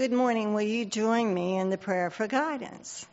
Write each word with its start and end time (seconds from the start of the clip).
Good 0.00 0.12
morning. 0.12 0.54
Will 0.54 0.62
you 0.62 0.86
join 0.86 1.34
me 1.34 1.58
in 1.58 1.68
the 1.68 1.76
prayer 1.76 2.08
for 2.08 2.26
guidance? 2.26 3.06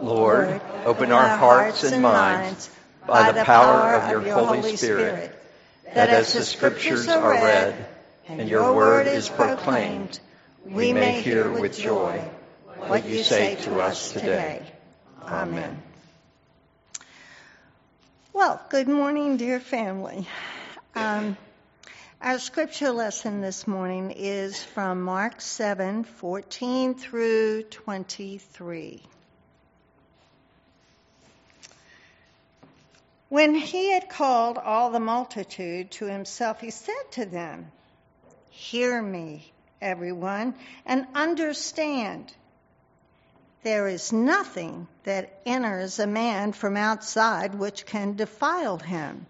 Lord, 0.00 0.60
open 0.84 1.10
our 1.10 1.36
hearts 1.36 1.82
and 1.82 2.00
minds 2.00 2.70
by 3.04 3.32
the 3.32 3.42
power 3.42 3.96
of 3.96 4.24
your 4.24 4.34
Holy 4.38 4.76
Spirit, 4.76 5.36
that 5.92 6.10
as 6.10 6.32
the 6.32 6.44
Scriptures 6.44 7.08
are 7.08 7.28
read 7.28 7.86
and 8.28 8.48
your 8.48 8.72
word 8.72 9.08
is 9.08 9.28
proclaimed, 9.28 10.20
we 10.64 10.92
may 10.92 11.20
hear 11.20 11.50
with 11.50 11.76
joy 11.76 12.22
what 12.86 13.04
you 13.08 13.24
say 13.24 13.56
to 13.56 13.80
us 13.80 14.12
today. 14.12 14.62
Amen. 15.24 15.82
Well, 18.32 18.64
good 18.68 18.86
morning, 18.86 19.38
dear 19.38 19.58
family. 19.58 20.28
Um, 20.94 21.36
our 22.24 22.38
scripture 22.38 22.90
lesson 22.90 23.42
this 23.42 23.66
morning 23.66 24.10
is 24.10 24.64
from 24.64 25.02
Mark 25.02 25.42
7 25.42 26.04
14 26.04 26.94
through 26.94 27.64
23. 27.64 29.02
When 33.28 33.54
he 33.54 33.90
had 33.90 34.08
called 34.08 34.56
all 34.56 34.90
the 34.90 35.00
multitude 35.00 35.90
to 35.90 36.06
himself, 36.06 36.62
he 36.62 36.70
said 36.70 37.10
to 37.10 37.26
them, 37.26 37.70
Hear 38.48 39.02
me, 39.02 39.52
everyone, 39.82 40.54
and 40.86 41.06
understand. 41.14 42.32
There 43.64 43.86
is 43.86 44.14
nothing 44.14 44.88
that 45.02 45.40
enters 45.44 45.98
a 45.98 46.06
man 46.06 46.52
from 46.52 46.78
outside 46.78 47.54
which 47.54 47.84
can 47.84 48.16
defile 48.16 48.78
him, 48.78 49.26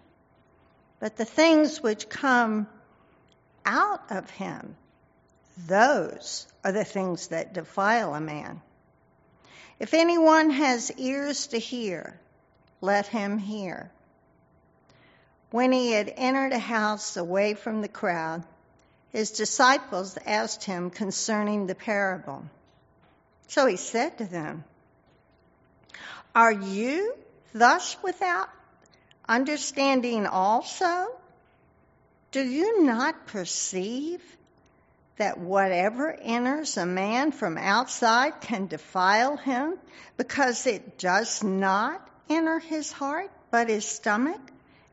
but 1.01 1.17
the 1.17 1.25
things 1.25 1.83
which 1.83 2.07
come 2.07 2.67
out 3.65 4.11
of 4.11 4.29
him, 4.29 4.75
those 5.67 6.47
are 6.63 6.71
the 6.71 6.83
things 6.83 7.27
that 7.27 7.53
defile 7.53 8.13
a 8.13 8.21
man. 8.21 8.61
If 9.79 9.93
anyone 9.93 10.51
has 10.51 10.91
ears 10.91 11.47
to 11.47 11.59
hear, 11.59 12.19
let 12.81 13.07
him 13.07 13.37
hear. 13.37 13.89
When 15.51 15.71
he 15.71 15.91
had 15.91 16.13
entered 16.15 16.53
a 16.53 16.59
house 16.59 17.17
away 17.17 17.53
from 17.53 17.81
the 17.81 17.87
crowd, 17.87 18.43
his 19.11 19.31
disciples 19.31 20.17
asked 20.25 20.63
him 20.63 20.89
concerning 20.89 21.67
the 21.67 21.75
parable. 21.75 22.45
So 23.47 23.65
he 23.65 23.77
said 23.77 24.17
to 24.17 24.25
them, 24.25 24.63
Are 26.33 26.51
you 26.51 27.15
thus 27.53 27.95
without 28.03 28.49
understanding 29.27 30.27
also? 30.27 31.07
Do 32.35 32.43
you 32.43 32.83
not 32.83 33.27
perceive 33.27 34.21
that 35.15 35.37
whatever 35.37 36.11
enters 36.11 36.75
a 36.75 36.85
man 36.85 37.31
from 37.31 37.57
outside 37.57 38.41
can 38.41 38.67
defile 38.67 39.37
him 39.37 39.75
because 40.17 40.67
it 40.67 40.97
does 40.97 41.45
not 41.45 42.05
enter 42.29 42.59
his 42.59 42.91
heart 42.91 43.31
but 43.51 43.69
his 43.69 43.85
stomach 43.85 44.41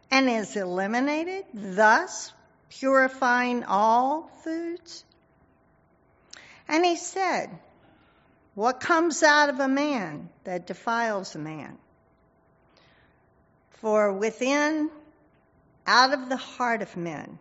and 0.09 0.31
is 0.31 0.55
eliminated, 0.55 1.45
thus 1.53 2.33
purifying 2.71 3.65
all 3.65 4.31
foods? 4.45 5.05
And 6.69 6.87
he 6.87 6.95
said, 6.95 7.51
What 8.55 8.79
comes 8.79 9.25
out 9.25 9.49
of 9.49 9.59
a 9.59 9.67
man 9.67 10.29
that 10.45 10.69
defiles 10.69 11.35
a 11.35 11.41
man? 11.41 11.77
For 13.81 14.13
within 14.13 14.93
out 15.87 16.13
of 16.13 16.29
the 16.29 16.37
heart 16.37 16.83
of 16.83 16.97
men 16.97 17.39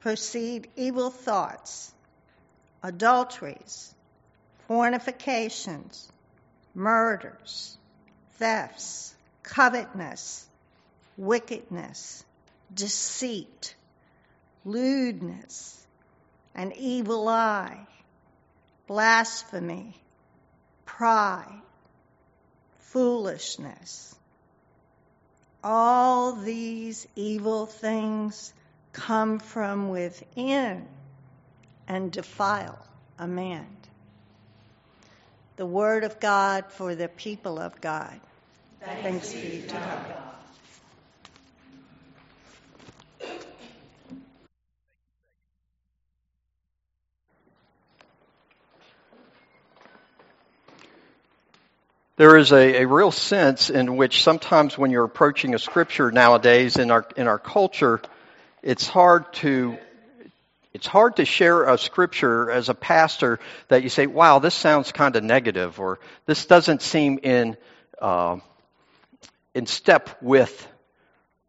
proceed 0.00 0.68
evil 0.76 1.10
thoughts, 1.10 1.92
adulteries, 2.82 3.94
fornications, 4.68 6.10
murders, 6.74 7.76
thefts, 8.34 9.14
covetousness, 9.42 10.46
wickedness, 11.16 12.24
deceit, 12.74 13.74
lewdness, 14.64 15.86
an 16.54 16.72
evil 16.76 17.28
eye, 17.28 17.86
blasphemy, 18.86 19.94
pride, 20.84 21.60
foolishness. 22.80 24.15
All 25.68 26.30
these 26.30 27.08
evil 27.16 27.66
things 27.66 28.54
come 28.92 29.40
from 29.40 29.88
within 29.88 30.86
and 31.88 32.12
defile 32.12 32.78
a 33.18 33.26
man. 33.26 33.66
The 35.56 35.66
word 35.66 36.04
of 36.04 36.20
God 36.20 36.66
for 36.70 36.94
the 36.94 37.08
people 37.08 37.58
of 37.58 37.80
God. 37.80 38.20
Thanks, 38.80 39.32
be 39.32 39.64
to 39.66 39.74
God. 39.74 40.25
There 52.16 52.38
is 52.38 52.50
a, 52.50 52.82
a 52.82 52.86
real 52.86 53.10
sense 53.10 53.68
in 53.68 53.96
which 53.96 54.22
sometimes 54.22 54.78
when 54.78 54.90
you're 54.90 55.04
approaching 55.04 55.54
a 55.54 55.58
scripture 55.58 56.10
nowadays 56.10 56.76
in 56.78 56.90
our 56.90 57.06
in 57.14 57.28
our 57.28 57.38
culture, 57.38 58.00
it's 58.62 58.88
hard 58.88 59.30
to 59.34 59.76
it's 60.72 60.86
hard 60.86 61.16
to 61.16 61.26
share 61.26 61.64
a 61.64 61.76
scripture 61.76 62.50
as 62.50 62.70
a 62.70 62.74
pastor 62.74 63.38
that 63.68 63.82
you 63.82 63.90
say, 63.90 64.06
"Wow, 64.06 64.38
this 64.38 64.54
sounds 64.54 64.92
kind 64.92 65.14
of 65.14 65.24
negative," 65.24 65.78
or 65.78 65.98
"This 66.24 66.46
doesn't 66.46 66.80
seem 66.80 67.18
in 67.22 67.58
uh, 68.00 68.38
in 69.54 69.66
step 69.66 70.22
with 70.22 70.66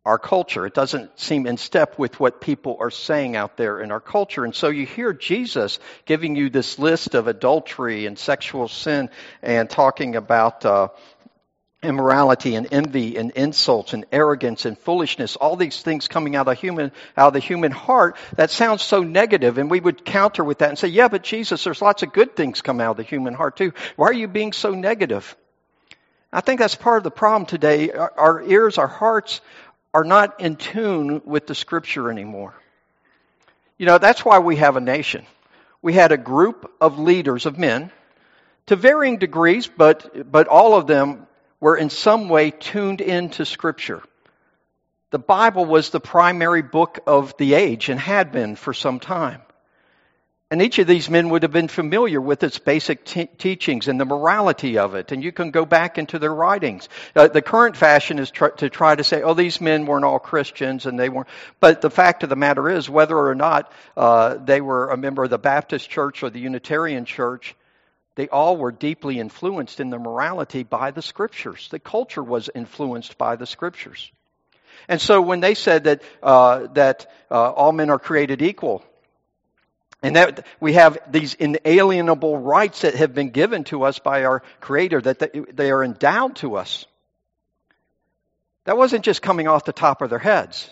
our 0.08 0.18
culture. 0.18 0.66
It 0.66 0.74
doesn't 0.74 1.20
seem 1.20 1.46
in 1.46 1.58
step 1.58 2.00
with 2.00 2.18
what 2.18 2.40
people 2.40 2.78
are 2.80 2.90
saying 2.90 3.36
out 3.36 3.58
there 3.58 3.82
in 3.82 3.92
our 3.92 4.00
culture. 4.00 4.46
And 4.46 4.56
so 4.56 4.70
you 4.70 4.86
hear 4.86 5.12
Jesus 5.12 5.80
giving 6.06 6.38
you 6.38 6.50
this 6.50 6.80
list 6.80 7.14
of 7.14 7.28
adultery 7.28 8.06
and 8.06 8.18
sexual 8.18 8.70
sin 8.70 9.10
and 9.42 9.70
talking 9.70 10.16
about 10.16 10.66
uh, 10.66 10.88
immorality 11.84 12.56
and 12.56 12.70
envy 12.72 13.18
and 13.18 13.32
insults 13.32 13.92
and 13.92 14.06
arrogance 14.10 14.64
and 14.66 14.80
foolishness, 14.80 15.36
all 15.36 15.58
these 15.58 15.82
things 15.82 16.08
coming 16.08 16.38
out 16.38 16.48
of 16.48 16.58
human 16.58 16.94
out 17.18 17.28
of 17.28 17.34
the 17.34 17.40
human 17.40 17.74
heart, 17.74 18.16
that 18.38 18.50
sounds 18.50 18.84
so 18.84 19.04
negative 19.04 19.58
and 19.58 19.70
we 19.70 19.82
would 19.82 20.06
counter 20.06 20.44
with 20.44 20.60
that 20.60 20.70
and 20.70 20.80
say, 20.80 20.88
Yeah, 20.88 21.10
but 21.10 21.22
Jesus, 21.22 21.66
there's 21.66 21.82
lots 21.82 22.02
of 22.02 22.14
good 22.14 22.34
things 22.34 22.62
come 22.62 22.80
out 22.80 22.92
of 22.92 22.98
the 22.98 23.04
human 23.04 23.34
heart 23.34 23.58
too. 23.58 23.74
Why 23.98 24.08
are 24.08 24.14
you 24.14 24.30
being 24.30 24.54
so 24.54 24.72
negative? 24.72 25.36
I 26.32 26.42
think 26.42 26.60
that's 26.60 26.76
part 26.76 26.98
of 26.98 27.04
the 27.04 27.12
problem 27.12 27.46
today. 27.46 27.92
Our, 27.92 28.14
our 28.18 28.42
ears, 28.44 28.78
our 28.78 28.88
hearts 28.88 29.40
are 29.98 30.04
not 30.04 30.42
in 30.42 30.56
tune 30.56 31.24
with 31.26 31.48
the 31.48 31.56
scripture 31.56 32.12
anymore. 32.12 32.54
You 33.80 33.88
know, 33.88 33.98
that's 33.98 34.24
why 34.24 34.38
we 34.38 34.58
have 34.58 34.76
a 34.76 34.80
nation. 34.80 35.26
We 35.82 35.94
had 35.94 36.12
a 36.12 36.18
group 36.18 36.72
of 36.80 37.00
leaders 37.00 37.48
of 37.48 37.58
men 37.58 37.90
to 38.68 38.76
varying 38.76 39.18
degrees, 39.18 39.66
but, 39.66 40.32
but 40.32 40.48
all 40.48 40.76
of 40.76 40.86
them 40.86 41.26
were 41.60 41.76
in 41.76 41.90
some 41.90 42.30
way 42.30 42.52
tuned 42.52 43.02
into 43.02 43.44
scripture. 43.44 44.04
The 45.10 45.18
Bible 45.18 45.66
was 45.66 45.90
the 45.90 46.00
primary 46.00 46.62
book 46.62 47.00
of 47.08 47.36
the 47.38 47.56
age 47.56 47.90
and 47.90 48.00
had 48.00 48.32
been 48.32 48.56
for 48.56 48.76
some 48.76 49.00
time. 49.00 49.42
And 50.50 50.62
each 50.62 50.80
of 50.80 50.88
these 50.88 51.10
men 51.10 51.28
would 51.30 51.44
have 51.44 51.52
been 51.52 51.68
familiar 51.68 52.22
with 52.22 52.42
its 52.42 52.58
basic 52.58 53.04
teachings 53.04 53.90
and 53.90 54.00
the 54.00 54.06
morality 54.06 54.78
of 54.78 54.96
it. 54.96 55.12
And 55.12 55.22
you 55.22 55.34
can 55.34 55.52
go 55.52 55.66
back 55.66 55.98
into 55.98 56.20
their 56.20 56.34
writings. 56.34 56.88
Uh, 57.14 57.28
the 57.28 57.42
current 57.42 57.76
fashion 57.76 58.18
is 58.18 58.32
tr- 58.32 58.48
to 58.48 58.70
try 58.70 58.96
to 58.96 59.04
say, 59.04 59.22
oh, 59.24 59.34
these 59.34 59.60
men 59.60 59.86
weren't 59.86 60.06
all 60.06 60.20
Christians 60.20 60.86
and 60.86 60.98
they 60.98 61.10
weren't. 61.10 61.28
But 61.60 61.82
the 61.82 61.90
fact 61.90 62.24
of 62.24 62.30
the 62.30 62.38
matter 62.38 62.70
is, 62.70 62.90
whether 62.90 63.18
or 63.18 63.36
not 63.36 63.74
uh, 63.98 64.36
they 64.36 64.62
were 64.62 64.90
a 64.90 64.96
member 64.96 65.26
of 65.26 65.30
the 65.30 65.38
Baptist 65.38 65.90
church 65.90 66.24
or 66.24 66.30
the 66.30 66.40
Unitarian 66.40 67.04
church, 67.04 67.54
they 68.16 68.30
all 68.30 68.56
were 68.56 68.72
deeply 68.72 69.20
influenced 69.20 69.82
in 69.82 69.90
their 69.90 70.00
morality 70.00 70.64
by 70.64 70.92
the 70.92 71.02
scriptures. 71.02 71.68
The 71.72 71.80
culture 71.80 72.24
was 72.24 72.50
influenced 72.56 73.18
by 73.18 73.36
the 73.36 73.46
scriptures. 73.46 74.10
And 74.88 75.02
so 75.02 75.22
when 75.22 75.42
they 75.42 75.56
said 75.56 75.84
that, 75.84 76.04
uh, 76.24 76.68
that 76.68 77.12
uh, 77.30 77.52
all 77.52 77.74
men 77.74 77.90
are 77.90 78.00
created 78.00 78.42
equal, 78.42 78.86
and 80.04 80.16
that 80.16 80.46
we 80.60 80.74
have 80.74 80.98
these 81.10 81.34
inalienable 81.34 82.38
rights 82.38 82.82
that 82.82 82.96
have 82.96 83.14
been 83.14 83.32
given 83.32 83.64
to 83.66 83.84
us 83.84 84.00
by 84.00 84.26
our 84.26 84.44
Creator, 84.60 85.02
that 85.02 85.56
they 85.56 85.72
are 85.72 85.84
endowed 85.84 86.36
to 86.38 86.56
us. 86.56 86.86
That 88.66 88.78
wasn't 88.78 89.06
just 89.06 89.22
coming 89.22 89.48
off 89.48 89.66
the 89.66 89.74
top 89.74 90.02
of 90.02 90.10
their 90.10 90.20
heads. 90.20 90.70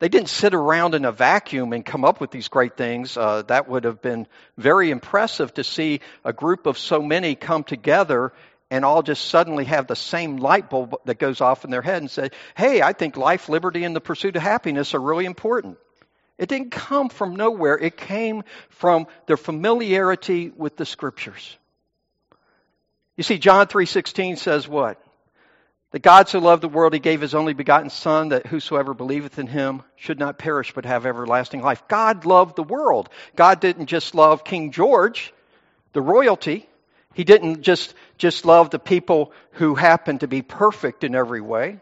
They 0.00 0.08
didn't 0.08 0.30
sit 0.30 0.54
around 0.54 0.94
in 0.94 1.04
a 1.04 1.12
vacuum 1.12 1.74
and 1.74 1.84
come 1.84 2.06
up 2.06 2.20
with 2.20 2.30
these 2.30 2.48
great 2.48 2.76
things. 2.76 3.16
Uh, 3.16 3.42
that 3.48 3.68
would 3.68 3.84
have 3.84 4.00
been 4.00 4.26
very 4.56 4.90
impressive 4.90 5.52
to 5.54 5.64
see 5.64 6.00
a 6.24 6.32
group 6.32 6.64
of 6.64 6.78
so 6.78 7.02
many 7.02 7.34
come 7.34 7.62
together 7.62 8.32
and 8.70 8.84
all 8.84 9.02
just 9.02 9.26
suddenly 9.26 9.64
have 9.64 9.86
the 9.86 9.96
same 9.96 10.38
light 10.38 10.70
bulb 10.70 10.96
that 11.04 11.18
goes 11.18 11.40
off 11.42 11.64
in 11.64 11.70
their 11.70 11.82
head 11.82 12.00
and 12.00 12.10
say, 12.10 12.30
hey, 12.56 12.80
I 12.80 12.94
think 12.94 13.16
life, 13.18 13.48
liberty, 13.48 13.84
and 13.84 13.94
the 13.94 14.00
pursuit 14.00 14.36
of 14.36 14.42
happiness 14.42 14.94
are 14.94 15.00
really 15.00 15.26
important. 15.26 15.76
It 16.40 16.48
didn't 16.48 16.70
come 16.70 17.10
from 17.10 17.36
nowhere. 17.36 17.76
It 17.76 17.98
came 17.98 18.44
from 18.70 19.06
their 19.26 19.36
familiarity 19.36 20.48
with 20.48 20.74
the 20.74 20.86
scriptures. 20.86 21.56
You 23.18 23.22
see, 23.22 23.36
John 23.36 23.66
3.16 23.66 24.38
says 24.38 24.66
what? 24.66 24.98
That 25.90 25.98
God 26.00 26.30
so 26.30 26.38
loved 26.38 26.62
the 26.62 26.68
world, 26.68 26.94
he 26.94 26.98
gave 26.98 27.20
his 27.20 27.34
only 27.34 27.52
begotten 27.52 27.90
Son, 27.90 28.30
that 28.30 28.46
whosoever 28.46 28.94
believeth 28.94 29.38
in 29.38 29.48
him 29.48 29.82
should 29.96 30.18
not 30.18 30.38
perish 30.38 30.72
but 30.72 30.86
have 30.86 31.04
everlasting 31.04 31.60
life. 31.60 31.86
God 31.88 32.24
loved 32.24 32.56
the 32.56 32.62
world. 32.62 33.10
God 33.36 33.60
didn't 33.60 33.86
just 33.86 34.14
love 34.14 34.42
King 34.42 34.72
George, 34.72 35.34
the 35.92 36.00
royalty. 36.00 36.66
He 37.12 37.24
didn't 37.24 37.60
just, 37.60 37.92
just 38.16 38.46
love 38.46 38.70
the 38.70 38.78
people 38.78 39.32
who 39.52 39.74
happened 39.74 40.20
to 40.20 40.28
be 40.28 40.40
perfect 40.40 41.04
in 41.04 41.14
every 41.14 41.42
way, 41.42 41.80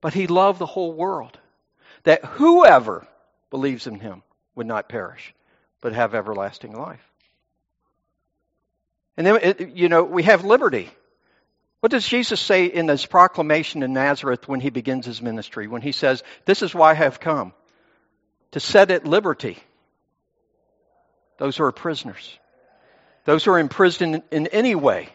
but 0.00 0.14
he 0.14 0.28
loved 0.28 0.60
the 0.60 0.66
whole 0.66 0.92
world. 0.92 1.36
That 2.04 2.24
whoever 2.24 3.08
believes 3.50 3.86
in 3.86 3.98
him 3.98 4.22
would 4.54 4.66
not 4.66 4.88
perish, 4.88 5.34
but 5.80 5.92
have 5.92 6.14
everlasting 6.14 6.76
life. 6.76 7.04
And 9.16 9.26
then, 9.26 9.38
it, 9.42 9.70
you 9.70 9.88
know, 9.88 10.04
we 10.04 10.22
have 10.24 10.44
liberty. 10.44 10.90
What 11.80 11.90
does 11.90 12.06
Jesus 12.06 12.40
say 12.40 12.66
in 12.66 12.88
his 12.88 13.06
proclamation 13.06 13.82
in 13.82 13.92
Nazareth 13.92 14.48
when 14.48 14.60
he 14.60 14.70
begins 14.70 15.06
his 15.06 15.22
ministry? 15.22 15.68
When 15.68 15.82
he 15.82 15.92
says, 15.92 16.22
This 16.44 16.62
is 16.62 16.74
why 16.74 16.92
I 16.92 16.94
have 16.94 17.20
come, 17.20 17.52
to 18.52 18.60
set 18.60 18.90
at 18.90 19.06
liberty 19.06 19.58
those 21.38 21.56
who 21.56 21.64
are 21.64 21.72
prisoners, 21.72 22.38
those 23.24 23.44
who 23.44 23.52
are 23.52 23.58
imprisoned 23.58 24.22
in 24.30 24.48
any 24.48 24.74
way, 24.74 25.08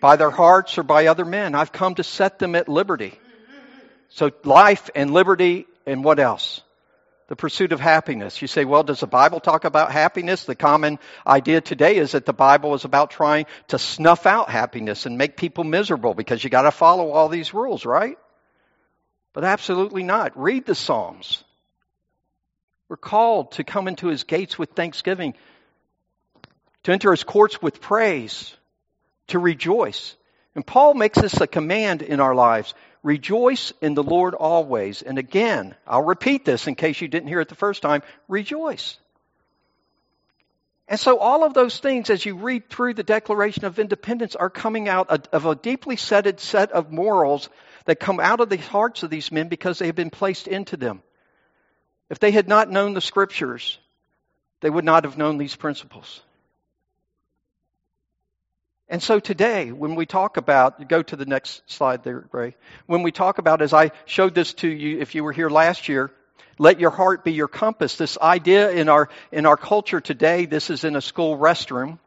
by 0.00 0.16
their 0.16 0.30
hearts 0.30 0.78
or 0.78 0.82
by 0.82 1.06
other 1.06 1.24
men. 1.24 1.54
I've 1.54 1.72
come 1.72 1.94
to 1.96 2.04
set 2.04 2.38
them 2.38 2.54
at 2.54 2.68
liberty. 2.68 3.18
So 4.10 4.30
life 4.44 4.90
and 4.94 5.12
liberty 5.12 5.66
and 5.86 6.04
what 6.04 6.18
else? 6.18 6.60
The 7.28 7.36
pursuit 7.36 7.72
of 7.72 7.80
happiness. 7.80 8.40
You 8.40 8.48
say, 8.48 8.64
well, 8.64 8.82
does 8.82 9.00
the 9.00 9.06
Bible 9.06 9.40
talk 9.40 9.64
about 9.64 9.90
happiness? 9.90 10.44
The 10.44 10.54
common 10.54 10.98
idea 11.26 11.60
today 11.60 11.96
is 11.96 12.12
that 12.12 12.24
the 12.24 12.32
Bible 12.32 12.74
is 12.74 12.84
about 12.84 13.10
trying 13.10 13.46
to 13.68 13.78
snuff 13.78 14.26
out 14.26 14.48
happiness 14.48 15.06
and 15.06 15.18
make 15.18 15.36
people 15.36 15.64
miserable 15.64 16.14
because 16.14 16.42
you 16.42 16.50
got 16.50 16.62
to 16.62 16.70
follow 16.70 17.10
all 17.10 17.28
these 17.28 17.52
rules, 17.52 17.84
right? 17.84 18.16
But 19.32 19.44
absolutely 19.44 20.02
not. 20.02 20.38
Read 20.38 20.66
the 20.66 20.74
Psalms. 20.74 21.42
We're 22.88 22.96
called 22.96 23.52
to 23.52 23.64
come 23.64 23.88
into 23.88 24.06
his 24.06 24.22
gates 24.22 24.56
with 24.56 24.70
thanksgiving, 24.70 25.34
to 26.84 26.92
enter 26.92 27.10
his 27.10 27.24
courts 27.24 27.60
with 27.60 27.80
praise, 27.80 28.54
to 29.28 29.40
rejoice. 29.40 30.14
And 30.56 30.66
Paul 30.66 30.94
makes 30.94 31.20
this 31.20 31.38
a 31.38 31.46
command 31.46 32.00
in 32.00 32.18
our 32.18 32.34
lives. 32.34 32.72
Rejoice 33.02 33.74
in 33.82 33.92
the 33.92 34.02
Lord 34.02 34.34
always. 34.34 35.02
And 35.02 35.18
again, 35.18 35.74
I'll 35.86 36.02
repeat 36.02 36.46
this 36.46 36.66
in 36.66 36.74
case 36.74 36.98
you 36.98 37.08
didn't 37.08 37.28
hear 37.28 37.42
it 37.42 37.50
the 37.50 37.54
first 37.54 37.82
time. 37.82 38.02
Rejoice. 38.26 38.96
And 40.88 40.98
so 40.98 41.18
all 41.18 41.44
of 41.44 41.52
those 41.52 41.78
things, 41.78 42.08
as 42.08 42.24
you 42.24 42.36
read 42.36 42.70
through 42.70 42.94
the 42.94 43.02
Declaration 43.02 43.66
of 43.66 43.78
Independence, 43.78 44.34
are 44.34 44.48
coming 44.48 44.88
out 44.88 45.10
of 45.10 45.44
a 45.44 45.54
deeply 45.54 45.96
setted 45.96 46.40
set 46.40 46.72
of 46.72 46.90
morals 46.90 47.50
that 47.84 48.00
come 48.00 48.18
out 48.18 48.40
of 48.40 48.48
the 48.48 48.56
hearts 48.56 49.02
of 49.02 49.10
these 49.10 49.30
men 49.30 49.48
because 49.48 49.78
they 49.78 49.86
have 49.86 49.94
been 49.94 50.10
placed 50.10 50.48
into 50.48 50.78
them. 50.78 51.02
If 52.08 52.18
they 52.18 52.30
had 52.30 52.48
not 52.48 52.70
known 52.70 52.94
the 52.94 53.02
scriptures, 53.02 53.78
they 54.60 54.70
would 54.70 54.86
not 54.86 55.04
have 55.04 55.18
known 55.18 55.36
these 55.36 55.54
principles. 55.54 56.22
And 58.88 59.02
so 59.02 59.18
today, 59.18 59.72
when 59.72 59.96
we 59.96 60.06
talk 60.06 60.36
about, 60.36 60.88
go 60.88 61.02
to 61.02 61.16
the 61.16 61.26
next 61.26 61.62
slide 61.66 62.04
there, 62.04 62.28
Ray. 62.30 62.54
When 62.86 63.02
we 63.02 63.10
talk 63.10 63.38
about, 63.38 63.60
as 63.60 63.72
I 63.72 63.90
showed 64.04 64.34
this 64.34 64.54
to 64.54 64.68
you, 64.68 65.00
if 65.00 65.16
you 65.16 65.24
were 65.24 65.32
here 65.32 65.50
last 65.50 65.88
year, 65.88 66.12
let 66.58 66.78
your 66.78 66.90
heart 66.90 67.24
be 67.24 67.32
your 67.32 67.48
compass. 67.48 67.96
This 67.96 68.16
idea 68.16 68.70
in 68.70 68.88
our, 68.88 69.08
in 69.32 69.44
our 69.44 69.56
culture 69.56 70.00
today, 70.00 70.46
this 70.46 70.70
is 70.70 70.84
in 70.84 70.94
a 70.94 71.00
school 71.00 71.36
restroom. 71.36 71.98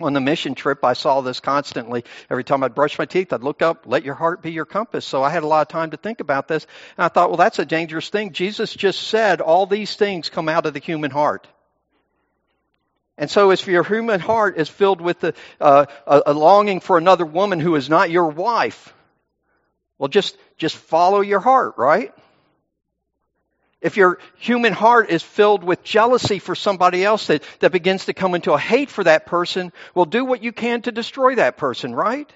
On 0.00 0.12
the 0.12 0.20
mission 0.20 0.54
trip, 0.54 0.84
I 0.84 0.92
saw 0.92 1.20
this 1.22 1.40
constantly. 1.40 2.04
Every 2.30 2.44
time 2.44 2.62
I'd 2.62 2.74
brush 2.74 2.98
my 2.98 3.04
teeth, 3.06 3.32
I'd 3.32 3.42
look 3.42 3.60
up, 3.60 3.84
let 3.86 4.04
your 4.04 4.14
heart 4.14 4.42
be 4.42 4.52
your 4.52 4.64
compass. 4.64 5.04
So 5.04 5.22
I 5.22 5.30
had 5.30 5.42
a 5.42 5.46
lot 5.46 5.62
of 5.62 5.68
time 5.68 5.90
to 5.90 5.98
think 5.98 6.20
about 6.20 6.46
this. 6.46 6.66
And 6.96 7.04
I 7.04 7.08
thought, 7.08 7.30
well, 7.30 7.36
that's 7.36 7.58
a 7.58 7.66
dangerous 7.66 8.08
thing. 8.08 8.32
Jesus 8.32 8.74
just 8.74 9.00
said 9.00 9.40
all 9.40 9.66
these 9.66 9.96
things 9.96 10.28
come 10.28 10.48
out 10.48 10.64
of 10.64 10.74
the 10.74 10.80
human 10.80 11.10
heart. 11.10 11.46
And 13.20 13.30
so, 13.30 13.50
if 13.50 13.66
your 13.66 13.84
human 13.84 14.18
heart 14.18 14.56
is 14.56 14.70
filled 14.70 15.02
with 15.02 15.22
a, 15.24 15.34
uh, 15.60 15.84
a, 16.06 16.32
longing 16.32 16.80
for 16.80 16.96
another 16.96 17.26
woman 17.26 17.60
who 17.60 17.76
is 17.76 17.90
not 17.90 18.10
your 18.10 18.28
wife, 18.28 18.94
well, 19.98 20.08
just, 20.08 20.38
just 20.56 20.74
follow 20.74 21.20
your 21.20 21.38
heart, 21.38 21.74
right? 21.76 22.14
If 23.82 23.98
your 23.98 24.20
human 24.38 24.72
heart 24.72 25.10
is 25.10 25.22
filled 25.22 25.62
with 25.62 25.84
jealousy 25.84 26.38
for 26.38 26.54
somebody 26.54 27.04
else 27.04 27.26
that, 27.26 27.42
that 27.58 27.72
begins 27.72 28.06
to 28.06 28.14
come 28.14 28.34
into 28.34 28.54
a 28.54 28.58
hate 28.58 28.88
for 28.88 29.04
that 29.04 29.26
person, 29.26 29.70
well, 29.94 30.06
do 30.06 30.24
what 30.24 30.42
you 30.42 30.52
can 30.52 30.80
to 30.82 30.90
destroy 30.90 31.34
that 31.34 31.58
person, 31.58 31.94
right? 31.94 32.32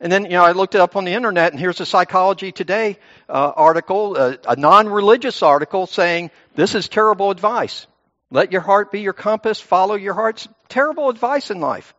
And 0.00 0.12
then, 0.12 0.26
you 0.26 0.30
know, 0.30 0.44
I 0.44 0.52
looked 0.52 0.76
it 0.76 0.80
up 0.80 0.94
on 0.94 1.04
the 1.04 1.14
internet, 1.14 1.50
and 1.50 1.58
here's 1.58 1.80
a 1.80 1.86
Psychology 1.86 2.52
Today 2.52 3.00
uh, 3.28 3.52
article, 3.56 4.16
uh, 4.16 4.36
a 4.46 4.54
non 4.54 4.88
religious 4.88 5.42
article 5.42 5.88
saying 5.88 6.30
this 6.54 6.76
is 6.76 6.88
terrible 6.88 7.32
advice. 7.32 7.88
Let 8.30 8.52
your 8.52 8.60
heart 8.60 8.92
be 8.92 9.00
your 9.00 9.14
compass, 9.14 9.60
follow 9.60 9.94
your 9.94 10.14
heart's 10.14 10.48
terrible 10.68 11.08
advice 11.08 11.50
in 11.50 11.60
life. 11.60 11.94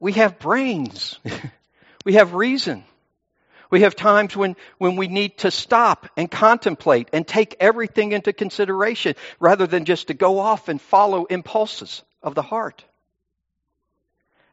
We 0.00 0.12
have 0.12 0.38
brains. 0.38 1.18
we 2.04 2.14
have 2.14 2.34
reason. 2.34 2.84
We 3.70 3.80
have 3.80 3.96
times 3.96 4.36
when, 4.36 4.56
when 4.78 4.96
we 4.96 5.08
need 5.08 5.38
to 5.38 5.50
stop 5.50 6.08
and 6.16 6.30
contemplate 6.30 7.08
and 7.12 7.26
take 7.26 7.56
everything 7.60 8.12
into 8.12 8.32
consideration 8.32 9.14
rather 9.40 9.66
than 9.66 9.84
just 9.84 10.08
to 10.08 10.14
go 10.14 10.38
off 10.38 10.68
and 10.68 10.80
follow 10.80 11.24
impulses 11.24 12.02
of 12.22 12.34
the 12.34 12.42
heart. 12.42 12.84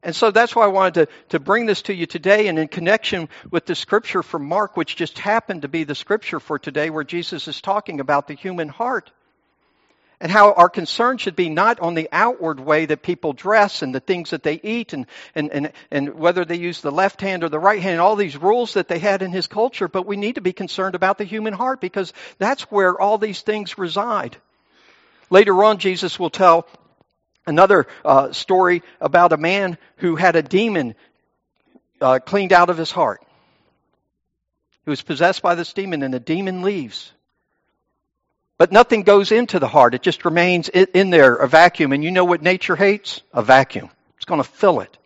And 0.04 0.16
so 0.16 0.32
that's 0.32 0.56
why 0.56 0.66
I 0.66 0.70
wanted 0.70 0.94
to, 0.94 1.08
to 1.30 1.40
bring 1.40 1.68
this 1.68 1.84
to 1.84 1.94
you 1.94 2.08
today 2.08 2.48
and 2.48 2.58
in 2.58 2.68
connection 2.68 3.30
with 3.52 3.66
the 3.66 3.76
scripture 3.76 4.24
from 4.24 4.46
Mark, 4.46 4.76
which 4.76 4.96
just 4.96 5.20
happened 5.20 5.62
to 5.62 5.68
be 5.68 5.84
the 5.84 5.96
scripture 5.96 6.40
for 6.40 6.58
today 6.58 6.90
where 6.90 7.04
Jesus 7.04 7.48
is 7.48 7.62
talking 7.62 8.00
about 8.00 8.28
the 8.28 8.34
human 8.34 8.68
heart 8.68 9.12
and 10.22 10.32
how 10.32 10.54
our 10.54 10.70
concern 10.70 11.18
should 11.18 11.36
be 11.36 11.50
not 11.50 11.80
on 11.80 11.96
the 11.96 12.08
outward 12.12 12.60
way 12.60 12.86
that 12.86 13.02
people 13.02 13.34
dress 13.34 13.82
and 13.82 13.94
the 13.94 14.00
things 14.00 14.30
that 14.30 14.44
they 14.44 14.60
eat 14.62 14.94
and, 14.94 15.08
and, 15.34 15.52
and, 15.52 15.72
and 15.90 16.14
whether 16.14 16.46
they 16.46 16.58
use 16.58 16.80
the 16.80 16.92
left 16.92 17.22
hand 17.22 17.44
or 17.44 17.50
the 17.50 17.60
right 17.60 17.82
hand, 17.82 17.94
and 17.94 18.02
all 18.02 18.16
these 18.16 18.38
rules 18.38 18.76
that 18.76 18.88
they 18.88 19.00
had 19.00 19.24
in 19.24 19.32
his 19.32 19.48
culture, 19.48 19.88
but 19.88 20.06
we 20.06 20.16
need 20.16 20.36
to 20.36 20.42
be 20.42 20.54
concerned 20.54 20.94
about 20.94 21.18
the 21.18 21.24
human 21.24 21.54
heart 21.54 21.82
because 21.82 22.14
that's 22.38 22.62
where 22.72 23.02
all 23.02 23.18
these 23.18 23.42
things 23.42 23.80
reside. 23.80 24.38
Later 25.32 25.64
on, 25.64 25.80
Jesus 25.80 26.20
will 26.20 26.30
tell 26.30 26.68
another 27.48 27.88
uh, 28.06 28.32
story 28.32 28.84
about 29.01 29.34
a 29.34 29.38
man 29.38 29.80
who 29.98 30.16
had 30.16 30.36
a 30.36 30.44
demon 30.44 30.94
uh, 32.00 32.20
cleaned 32.20 32.54
out 32.54 32.70
of 32.70 32.78
his 32.78 32.92
heart. 32.92 33.25
He 34.86 34.92
was 34.92 35.01
possessed 35.01 35.42
by 35.42 35.56
this 35.56 35.74
demon, 35.74 36.04
and 36.04 36.13
the 36.13 36.20
demon 36.20 36.62
leaves. 36.62 37.12
But 38.62 38.72
nothing 38.72 39.01
goes 39.01 39.32
into 39.32 39.58
the 39.58 39.68
heart. 39.68 39.96
It 39.96 40.03
just 40.03 40.24
remains 40.24 40.70
in 40.70 41.10
there, 41.10 41.34
a 41.36 41.48
vacuum. 41.48 41.94
And 41.94 42.03
you 42.03 42.12
know 42.12 42.25
what 42.25 42.44
nature 42.44 42.75
hates? 42.75 43.24
A 43.34 43.41
vacuum. 43.41 43.89
It's 44.18 44.25
going 44.25 44.39
to 44.39 44.48
fill 44.48 44.82
it. 44.82 45.00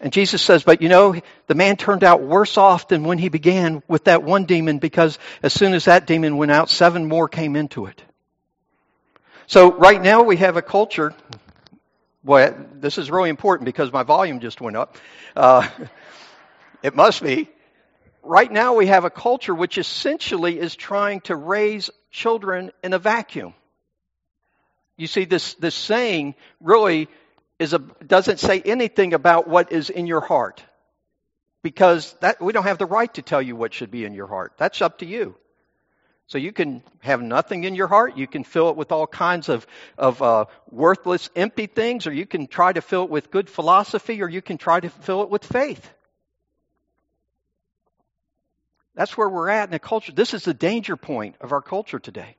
And 0.00 0.12
Jesus 0.12 0.42
says, 0.42 0.64
but 0.64 0.82
you 0.82 0.88
know, 0.88 1.14
the 1.46 1.54
man 1.54 1.76
turned 1.76 2.02
out 2.02 2.20
worse 2.20 2.58
off 2.58 2.88
than 2.88 3.04
when 3.04 3.18
he 3.18 3.28
began 3.28 3.84
with 3.86 4.06
that 4.06 4.24
one 4.24 4.44
demon 4.44 4.80
because 4.80 5.20
as 5.40 5.52
soon 5.52 5.72
as 5.72 5.84
that 5.84 6.08
demon 6.08 6.36
went 6.36 6.50
out, 6.50 6.68
seven 6.68 7.06
more 7.06 7.28
came 7.28 7.54
into 7.54 7.86
it. 7.86 8.02
So 9.46 9.70
right 9.72 10.02
now 10.02 10.24
we 10.24 10.38
have 10.38 10.56
a 10.56 10.62
culture, 10.62 11.14
boy, 12.24 12.54
this 12.80 12.98
is 12.98 13.08
really 13.08 13.30
important 13.30 13.66
because 13.66 13.92
my 13.92 14.02
volume 14.02 14.40
just 14.40 14.60
went 14.60 14.76
up. 14.76 14.96
Uh, 15.36 15.68
it 16.82 16.96
must 16.96 17.22
be. 17.22 17.48
Right 18.24 18.50
now 18.50 18.74
we 18.74 18.86
have 18.88 19.04
a 19.04 19.10
culture 19.10 19.54
which 19.54 19.78
essentially 19.78 20.58
is 20.58 20.74
trying 20.74 21.20
to 21.20 21.36
raise 21.36 21.88
children 22.14 22.70
in 22.84 22.92
a 22.92 22.98
vacuum. 22.98 23.52
You 24.96 25.08
see, 25.08 25.24
this, 25.24 25.54
this 25.54 25.74
saying 25.74 26.36
really 26.60 27.08
is 27.58 27.74
a, 27.74 27.80
doesn't 27.80 28.38
say 28.38 28.62
anything 28.62 29.14
about 29.14 29.48
what 29.48 29.72
is 29.72 29.90
in 29.90 30.06
your 30.06 30.20
heart. 30.20 30.62
Because 31.62 32.14
that, 32.20 32.40
we 32.40 32.52
don't 32.52 32.64
have 32.64 32.78
the 32.78 32.86
right 32.86 33.12
to 33.14 33.22
tell 33.22 33.42
you 33.42 33.56
what 33.56 33.74
should 33.74 33.90
be 33.90 34.04
in 34.04 34.14
your 34.14 34.28
heart. 34.28 34.52
That's 34.58 34.80
up 34.80 34.98
to 34.98 35.06
you. 35.06 35.34
So 36.26 36.38
you 36.38 36.52
can 36.52 36.82
have 37.00 37.20
nothing 37.20 37.64
in 37.64 37.74
your 37.74 37.88
heart. 37.88 38.16
You 38.16 38.28
can 38.28 38.44
fill 38.44 38.70
it 38.70 38.76
with 38.76 38.92
all 38.92 39.08
kinds 39.08 39.48
of, 39.48 39.66
of 39.98 40.22
uh, 40.22 40.44
worthless, 40.70 41.28
empty 41.34 41.66
things, 41.66 42.06
or 42.06 42.12
you 42.12 42.26
can 42.26 42.46
try 42.46 42.72
to 42.72 42.80
fill 42.80 43.04
it 43.04 43.10
with 43.10 43.32
good 43.32 43.50
philosophy, 43.50 44.22
or 44.22 44.28
you 44.28 44.40
can 44.40 44.56
try 44.56 44.78
to 44.78 44.88
fill 44.88 45.22
it 45.22 45.30
with 45.30 45.44
faith. 45.44 45.90
That's 48.94 49.16
where 49.16 49.28
we're 49.28 49.48
at 49.48 49.64
in 49.64 49.70
the 49.70 49.78
culture. 49.78 50.12
This 50.12 50.34
is 50.34 50.44
the 50.44 50.54
danger 50.54 50.96
point 50.96 51.36
of 51.40 51.52
our 51.52 51.62
culture 51.62 51.98
today. 51.98 52.36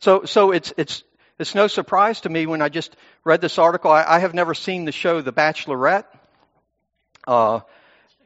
So, 0.00 0.24
so 0.24 0.50
it's, 0.50 0.72
it's, 0.76 1.04
it's 1.38 1.54
no 1.54 1.68
surprise 1.68 2.22
to 2.22 2.28
me 2.28 2.46
when 2.46 2.60
I 2.62 2.68
just 2.68 2.96
read 3.24 3.40
this 3.40 3.58
article. 3.58 3.90
I, 3.90 4.04
I 4.04 4.18
have 4.18 4.34
never 4.34 4.54
seen 4.54 4.84
the 4.84 4.92
show 4.92 5.20
The 5.20 5.32
Bachelorette. 5.32 6.04
Uh, 7.26 7.60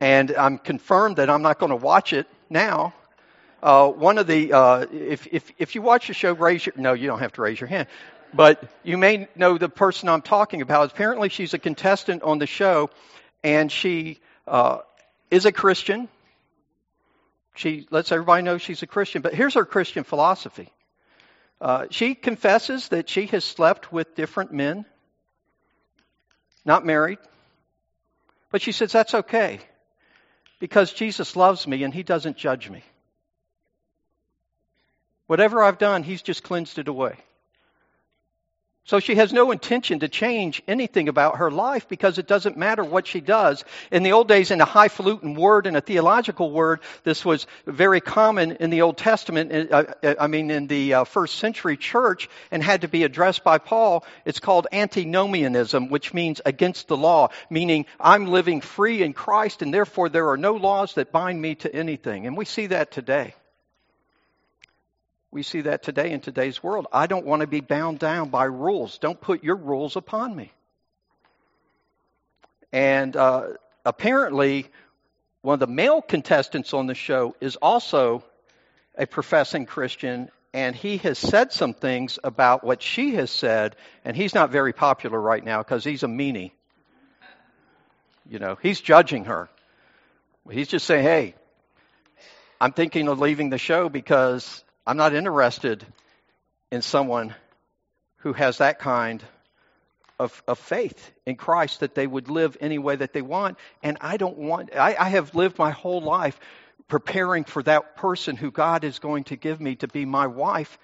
and 0.00 0.30
I'm 0.32 0.58
confirmed 0.58 1.16
that 1.16 1.28
I'm 1.28 1.42
not 1.42 1.58
going 1.58 1.70
to 1.70 1.76
watch 1.76 2.12
it 2.12 2.26
now. 2.48 2.94
Uh, 3.62 3.88
one 3.88 4.18
of 4.18 4.26
the, 4.26 4.52
uh, 4.52 4.86
if, 4.92 5.26
if, 5.30 5.50
if 5.58 5.74
you 5.74 5.82
watch 5.82 6.06
the 6.06 6.14
show, 6.14 6.32
raise 6.32 6.64
your, 6.64 6.74
no, 6.76 6.92
you 6.92 7.06
don't 7.06 7.18
have 7.18 7.32
to 7.32 7.42
raise 7.42 7.60
your 7.60 7.68
hand, 7.68 7.88
but 8.32 8.62
you 8.82 8.98
may 8.98 9.28
know 9.34 9.58
the 9.58 9.68
person 9.68 10.08
I'm 10.08 10.22
talking 10.22 10.62
about. 10.62 10.92
Apparently, 10.92 11.28
she's 11.28 11.54
a 11.54 11.58
contestant 11.58 12.22
on 12.22 12.38
the 12.38 12.46
show, 12.46 12.90
and 13.42 13.72
she 13.72 14.20
uh, 14.46 14.78
is 15.30 15.46
a 15.46 15.52
Christian. 15.52 16.08
She 17.56 17.86
lets 17.90 18.12
everybody 18.12 18.42
know 18.42 18.58
she's 18.58 18.82
a 18.82 18.86
Christian, 18.86 19.22
but 19.22 19.34
here's 19.34 19.54
her 19.54 19.64
Christian 19.64 20.04
philosophy. 20.04 20.70
Uh, 21.60 21.86
she 21.90 22.14
confesses 22.14 22.88
that 22.88 23.08
she 23.08 23.26
has 23.26 23.44
slept 23.44 23.90
with 23.90 24.14
different 24.14 24.52
men, 24.52 24.84
not 26.64 26.84
married, 26.84 27.18
but 28.50 28.60
she 28.60 28.72
says 28.72 28.92
that's 28.92 29.14
okay 29.14 29.60
because 30.60 30.92
Jesus 30.92 31.34
loves 31.34 31.66
me 31.66 31.82
and 31.82 31.94
he 31.94 32.02
doesn't 32.02 32.36
judge 32.36 32.68
me. 32.68 32.82
Whatever 35.26 35.62
I've 35.62 35.78
done, 35.78 36.02
he's 36.02 36.22
just 36.22 36.42
cleansed 36.42 36.78
it 36.78 36.88
away. 36.88 37.16
So 38.86 39.00
she 39.00 39.16
has 39.16 39.32
no 39.32 39.50
intention 39.50 39.98
to 39.98 40.08
change 40.08 40.62
anything 40.68 41.08
about 41.08 41.38
her 41.38 41.50
life 41.50 41.88
because 41.88 42.18
it 42.18 42.28
doesn't 42.28 42.56
matter 42.56 42.84
what 42.84 43.08
she 43.08 43.20
does. 43.20 43.64
In 43.90 44.04
the 44.04 44.12
old 44.12 44.28
days, 44.28 44.52
in 44.52 44.60
a 44.60 44.64
highfalutin 44.64 45.34
word 45.34 45.66
and 45.66 45.76
a 45.76 45.80
theological 45.80 46.52
word, 46.52 46.80
this 47.02 47.24
was 47.24 47.48
very 47.66 48.00
common 48.00 48.52
in 48.52 48.70
the 48.70 48.82
Old 48.82 48.96
Testament, 48.96 49.72
uh, 49.72 49.86
uh, 50.04 50.14
I 50.20 50.28
mean, 50.28 50.52
in 50.52 50.68
the 50.68 50.94
uh, 50.94 51.04
first 51.04 51.34
century 51.34 51.76
church, 51.76 52.28
and 52.52 52.62
had 52.62 52.82
to 52.82 52.88
be 52.88 53.02
addressed 53.02 53.42
by 53.42 53.58
Paul. 53.58 54.04
It's 54.24 54.38
called 54.38 54.68
antinomianism, 54.70 55.88
which 55.88 56.14
means 56.14 56.40
against 56.46 56.86
the 56.86 56.96
law, 56.96 57.30
meaning 57.50 57.86
I'm 57.98 58.28
living 58.28 58.60
free 58.60 59.02
in 59.02 59.14
Christ, 59.14 59.62
and 59.62 59.74
therefore 59.74 60.10
there 60.10 60.28
are 60.28 60.36
no 60.36 60.54
laws 60.54 60.94
that 60.94 61.10
bind 61.10 61.42
me 61.42 61.56
to 61.56 61.74
anything. 61.74 62.28
And 62.28 62.36
we 62.36 62.44
see 62.44 62.68
that 62.68 62.92
today. 62.92 63.34
We 65.36 65.42
see 65.42 65.60
that 65.60 65.82
today 65.82 66.12
in 66.12 66.20
today's 66.20 66.62
world. 66.62 66.86
I 66.90 67.06
don't 67.06 67.26
want 67.26 67.42
to 67.42 67.46
be 67.46 67.60
bound 67.60 67.98
down 67.98 68.30
by 68.30 68.44
rules. 68.44 68.96
Don't 68.96 69.20
put 69.20 69.44
your 69.44 69.56
rules 69.56 69.94
upon 69.94 70.34
me. 70.34 70.50
And 72.72 73.14
uh, 73.14 73.48
apparently, 73.84 74.70
one 75.42 75.52
of 75.52 75.60
the 75.60 75.66
male 75.66 76.00
contestants 76.00 76.72
on 76.72 76.86
the 76.86 76.94
show 76.94 77.36
is 77.38 77.56
also 77.56 78.24
a 78.96 79.06
professing 79.06 79.66
Christian, 79.66 80.30
and 80.54 80.74
he 80.74 80.96
has 80.96 81.18
said 81.18 81.52
some 81.52 81.74
things 81.74 82.18
about 82.24 82.64
what 82.64 82.80
she 82.80 83.16
has 83.16 83.30
said, 83.30 83.76
and 84.06 84.16
he's 84.16 84.34
not 84.34 84.48
very 84.48 84.72
popular 84.72 85.20
right 85.20 85.44
now 85.44 85.58
because 85.58 85.84
he's 85.84 86.02
a 86.02 86.08
meanie. 86.08 86.52
You 88.26 88.38
know, 88.38 88.56
he's 88.62 88.80
judging 88.80 89.26
her. 89.26 89.50
He's 90.50 90.68
just 90.68 90.86
saying, 90.86 91.02
hey, 91.02 91.34
I'm 92.58 92.72
thinking 92.72 93.08
of 93.08 93.18
leaving 93.18 93.50
the 93.50 93.58
show 93.58 93.90
because 93.90 94.64
I'm 94.86 94.96
not 94.96 95.14
interested 95.14 95.84
in 96.70 96.82
someone 96.82 97.34
who 98.18 98.32
has 98.32 98.58
that 98.58 98.78
kind 98.78 99.22
of, 100.18 100.42
of 100.46 100.58
faith 100.58 101.10
in 101.26 101.36
Christ 101.36 101.80
that 101.80 101.94
they 101.94 102.06
would 102.06 102.28
live 102.28 102.56
any 102.60 102.78
way 102.78 102.96
that 102.96 103.12
they 103.12 103.22
want. 103.22 103.58
And 103.82 103.98
I 104.00 104.16
don't 104.16 104.38
want, 104.38 104.74
I, 104.74 104.94
I 104.98 105.08
have 105.10 105.34
lived 105.34 105.58
my 105.58 105.70
whole 105.70 106.00
life 106.00 106.38
preparing 106.88 107.44
for 107.44 107.62
that 107.64 107.96
person 107.96 108.36
who 108.36 108.50
God 108.50 108.84
is 108.84 108.98
going 108.98 109.24
to 109.24 109.36
give 109.36 109.60
me 109.60 109.76
to 109.76 109.88
be 109.88 110.04
my 110.04 110.28
wife. 110.28 110.78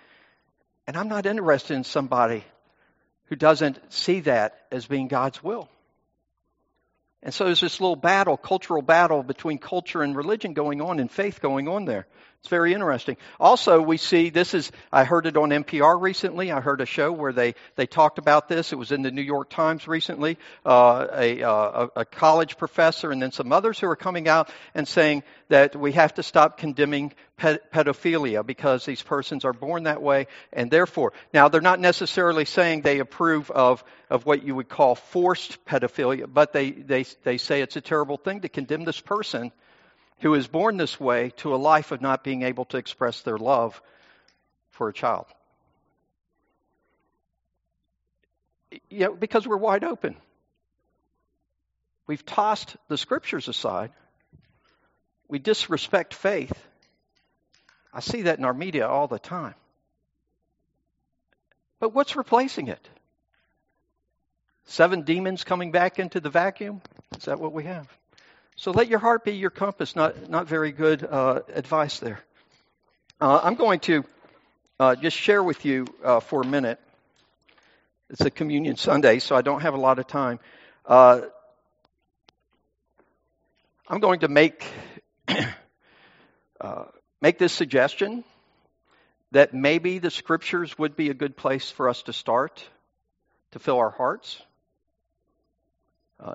And 0.87 0.97
I'm 0.97 1.09
not 1.09 1.27
interested 1.27 1.75
in 1.75 1.85
somebody 1.85 2.45
who 3.27 3.37
doesn't 3.37 3.93
see 3.93 4.21
that 4.21 4.67
as 4.73 4.87
being 4.87 5.09
God's 5.09 5.43
will. 5.43 5.69
And 7.23 7.33
so 7.33 7.45
there's 7.45 7.61
this 7.61 7.81
little 7.81 7.97
battle, 7.97 8.37
cultural 8.37 8.83
battle 8.83 9.23
between 9.23 9.59
culture 9.59 10.03
and 10.03 10.17
religion 10.17 10.55
going 10.55 10.81
on 10.81 10.99
and 10.99 11.09
faith 11.09 11.41
going 11.41 11.69
on 11.69 11.85
there. 11.85 12.07
It's 12.43 12.49
very 12.49 12.75
interesting. 12.75 13.17
Also, 13.39 13.81
we 13.81 13.97
see 13.99 14.29
this 14.29 14.53
is, 14.53 14.73
I 14.91 15.05
heard 15.05 15.27
it 15.27 15.37
on 15.37 15.51
NPR 15.51 16.01
recently. 16.01 16.51
I 16.51 16.61
heard 16.61 16.81
a 16.81 16.87
show 16.87 17.13
where 17.13 17.33
they, 17.33 17.55
they 17.77 17.87
talked 17.87 18.19
about 18.19 18.49
this. 18.49 18.73
It 18.73 18.77
was 18.77 18.91
in 18.91 19.03
the 19.03 19.13
New 19.13 19.23
York 19.23 19.49
Times 19.49 19.87
recently. 19.87 20.37
Uh, 20.67 21.07
a, 21.13 21.43
uh, 21.45 21.87
a 21.95 22.05
college 22.05 22.57
professor 22.57 23.13
and 23.13 23.23
then 23.23 23.31
some 23.31 23.53
others 23.53 23.79
who 23.79 23.87
are 23.87 23.95
coming 23.95 24.27
out 24.27 24.51
and 24.75 24.89
saying 24.89 25.23
that 25.51 25.77
we 25.77 25.93
have 25.93 26.15
to 26.15 26.25
stop 26.25 26.59
condemning 26.59 27.13
pedophilia 27.39 28.45
because 28.45 28.85
these 28.85 29.03
persons 29.03 29.45
are 29.45 29.53
born 29.53 29.85
that 29.85 30.03
way 30.03 30.27
and 30.53 30.69
therefore, 30.69 31.13
now 31.33 31.49
they're 31.49 31.61
not 31.61 31.79
necessarily 31.79 32.45
saying 32.45 32.81
they 32.81 32.99
approve 32.99 33.53
of, 33.53 33.85
of 34.11 34.27
what 34.27 34.43
you 34.43 34.57
would 34.57 34.69
call 34.69 34.97
forced 34.97 35.65
pedophilia, 35.65 36.27
but 36.29 36.53
they, 36.53 36.73
they, 36.73 37.05
they 37.23 37.39
say 37.39 37.63
it's 37.63 37.77
a 37.77 37.81
terrible 37.81 38.17
thing 38.17 38.41
to 38.41 38.49
condemn 38.49 38.83
this 38.83 39.01
person 39.01 39.53
who 40.23 40.35
is 40.35 40.47
born 40.47 40.77
this 40.77 41.01
way 41.01 41.31
to 41.39 41.55
a 41.55 41.57
life 41.57 41.91
of 41.91 42.01
not 42.01 42.23
being 42.23 42.43
able 42.43 42.65
to 42.67 42.77
express 42.77 43.21
their 43.23 43.37
love 43.37 43.83
for 44.71 44.89
a 44.89 44.93
child. 44.93 45.27
Yeah, 48.89 49.09
because 49.09 49.47
we're 49.47 49.57
wide 49.57 49.85
open. 49.85 50.17
We've 52.07 52.25
tossed 52.25 52.77
the 52.89 52.97
scriptures 52.97 53.49
aside. 53.49 53.91
We 55.29 55.41
disrespect 55.41 56.15
faith. 56.15 56.53
I 57.93 58.01
see 58.01 58.23
that 58.23 58.39
in 58.39 58.45
our 58.45 58.55
media 58.55 58.87
all 58.87 59.09
the 59.09 59.19
time. 59.19 59.55
But 61.81 61.95
what's 61.95 62.15
replacing 62.15 62.69
it? 62.69 62.89
Seven 64.67 65.03
demons 65.03 65.43
coming 65.43 65.73
back 65.73 65.99
into 65.99 66.21
the 66.21 66.31
vacuum? 66.31 66.81
Is 67.17 67.25
that 67.25 67.41
what 67.41 67.53
we 67.53 67.65
have? 67.65 67.89
So 68.57 68.71
let 68.71 68.89
your 68.89 68.99
heart 68.99 69.25
be 69.25 69.33
your 69.33 69.51
compass. 69.51 69.97
Not, 69.97 70.29
not 70.29 70.47
very 70.47 70.73
good 70.73 71.03
uh, 71.03 71.41
advice 71.55 71.99
there. 71.99 72.21
Uh, 73.21 73.41
I'm 73.43 73.55
going 73.55 73.81
to 73.81 74.05
uh, 74.79 74.95
just 74.95 75.17
share 75.17 75.43
with 75.43 75.65
you 75.65 75.87
uh, 76.05 76.21
for 76.21 76.43
a 76.43 76.47
minute. 76.47 76.79
It's 78.11 78.21
a 78.21 78.31
communion 78.31 78.77
Sunday, 78.77 79.21
so 79.21 79.35
I 79.35 79.41
don't 79.41 79.63
have 79.63 79.73
a 79.73 79.79
lot 79.79 79.99
of 79.99 80.07
time. 80.07 80.39
Uh, 80.85 81.23
I'm 83.89 84.01
going 84.01 84.21
to 84.21 84.29
make 84.29 84.67
uh, 86.61 86.85
make 87.23 87.39
this 87.39 87.55
suggestion 87.55 88.23
that 89.31 89.55
maybe 89.55 89.99
the 89.99 90.11
scriptures 90.11 90.79
would 90.79 90.95
be 90.95 91.09
a 91.09 91.15
good 91.15 91.39
place 91.39 91.71
for 91.71 91.89
us 91.89 92.03
to 92.03 92.13
start 92.13 92.63
to 93.53 93.59
fill 93.59 93.79
our 93.79 93.91
hearts. 93.91 94.41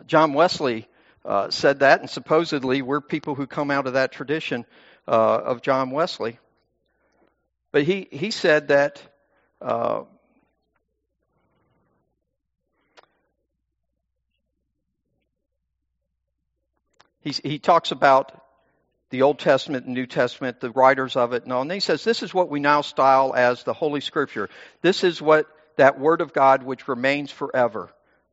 John 0.05 0.33
Wesley 0.33 0.85
uh, 1.27 1.49
said 1.49 1.79
that, 1.79 1.99
and 1.99 2.09
supposedly 2.09 2.81
we're 2.81 3.01
people 3.01 3.35
who 3.35 3.45
come 3.45 3.69
out 3.69 3.85
of 3.85 3.93
that 3.93 4.13
tradition 4.13 4.65
uh, 5.07 5.11
of 5.11 5.61
John 5.61 5.91
Wesley. 5.91 6.39
But 7.73 7.83
he, 7.83 8.07
he 8.09 8.31
said 8.31 8.69
that 8.69 9.01
uh, 9.61 10.03
he, 17.19 17.31
he 17.43 17.59
talks 17.59 17.91
about 17.91 18.31
the 19.09 19.23
Old 19.23 19.37
Testament 19.37 19.85
and 19.85 19.93
New 19.93 20.05
Testament, 20.05 20.61
the 20.61 20.71
writers 20.71 21.17
of 21.17 21.33
it, 21.33 21.43
and 21.43 21.51
all. 21.51 21.61
And 21.61 21.71
he 21.71 21.81
says 21.81 22.05
this 22.05 22.23
is 22.23 22.33
what 22.33 22.49
we 22.49 22.61
now 22.61 22.81
style 22.81 23.33
as 23.35 23.63
the 23.63 23.73
Holy 23.73 23.99
Scripture. 23.99 24.49
This 24.81 25.03
is 25.03 25.21
what 25.21 25.47
that 25.75 25.99
Word 25.99 26.21
of 26.21 26.31
God 26.31 26.63
which 26.63 26.87
remains 26.87 27.31
forever 27.31 27.89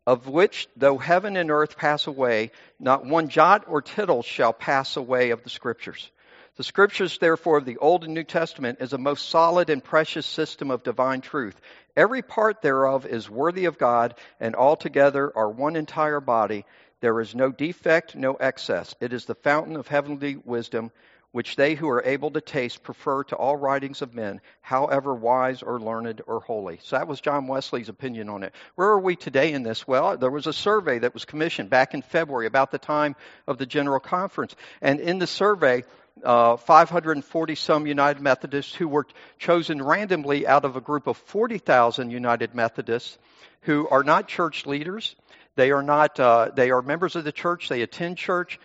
of 0.06 0.28
which, 0.28 0.68
though 0.76 0.98
heaven 0.98 1.36
and 1.36 1.50
earth 1.50 1.76
pass 1.76 2.06
away, 2.06 2.50
not 2.78 3.06
one 3.06 3.28
jot 3.28 3.64
or 3.68 3.80
tittle 3.80 4.22
shall 4.22 4.52
pass 4.52 4.96
away 4.96 5.30
of 5.30 5.42
the 5.42 5.50
Scriptures. 5.50 6.10
The 6.56 6.64
Scriptures, 6.64 7.18
therefore, 7.18 7.58
of 7.58 7.64
the 7.64 7.78
Old 7.78 8.04
and 8.04 8.14
New 8.14 8.22
Testament 8.22 8.78
is 8.80 8.92
a 8.92 8.98
most 8.98 9.28
solid 9.28 9.70
and 9.70 9.82
precious 9.82 10.26
system 10.26 10.70
of 10.70 10.84
divine 10.84 11.20
truth. 11.20 11.60
Every 11.96 12.22
part 12.22 12.62
thereof 12.62 13.06
is 13.06 13.28
worthy 13.28 13.64
of 13.64 13.78
God, 13.78 14.14
and 14.38 14.54
altogether 14.54 15.32
are 15.36 15.50
one 15.50 15.74
entire 15.74 16.20
body. 16.20 16.64
There 17.00 17.20
is 17.20 17.34
no 17.34 17.50
defect, 17.50 18.14
no 18.14 18.34
excess. 18.34 18.94
It 19.00 19.12
is 19.12 19.24
the 19.24 19.34
fountain 19.34 19.76
of 19.76 19.88
heavenly 19.88 20.36
wisdom 20.36 20.92
which 21.34 21.56
they 21.56 21.74
who 21.74 21.88
are 21.88 22.04
able 22.04 22.30
to 22.30 22.40
taste 22.40 22.84
prefer 22.84 23.24
to 23.24 23.34
all 23.34 23.56
writings 23.56 24.02
of 24.02 24.14
men, 24.14 24.40
however 24.60 25.12
wise 25.12 25.64
or 25.64 25.80
learned 25.80 26.22
or 26.28 26.38
holy. 26.38 26.78
So 26.84 26.96
that 26.96 27.08
was 27.08 27.20
John 27.20 27.48
Wesley's 27.48 27.88
opinion 27.88 28.28
on 28.28 28.44
it. 28.44 28.54
Where 28.76 28.90
are 28.90 29.00
we 29.00 29.16
today 29.16 29.52
in 29.52 29.64
this? 29.64 29.84
Well, 29.84 30.16
there 30.16 30.30
was 30.30 30.46
a 30.46 30.52
survey 30.52 31.00
that 31.00 31.12
was 31.12 31.24
commissioned 31.24 31.70
back 31.70 31.92
in 31.92 32.02
February, 32.02 32.46
about 32.46 32.70
the 32.70 32.78
time 32.78 33.16
of 33.48 33.58
the 33.58 33.66
General 33.66 33.98
Conference. 33.98 34.54
And 34.80 35.00
in 35.00 35.18
the 35.18 35.26
survey, 35.26 35.82
uh, 36.22 36.56
540 36.56 37.54
some 37.56 37.88
United 37.88 38.22
Methodists 38.22 38.72
who 38.72 38.86
were 38.86 39.08
chosen 39.36 39.82
randomly 39.82 40.46
out 40.46 40.64
of 40.64 40.76
a 40.76 40.80
group 40.80 41.08
of 41.08 41.16
40,000 41.16 42.12
United 42.12 42.54
Methodists 42.54 43.18
who 43.62 43.88
are 43.88 44.04
not 44.04 44.28
church 44.28 44.66
leaders. 44.66 45.16
They 45.56 45.72
are 45.72 45.82
not, 45.82 46.20
uh, 46.20 46.52
they 46.54 46.70
are 46.70 46.80
members 46.80 47.16
of 47.16 47.24
the 47.24 47.32
church. 47.32 47.68
They 47.68 47.82
attend 47.82 48.18
church. 48.18 48.60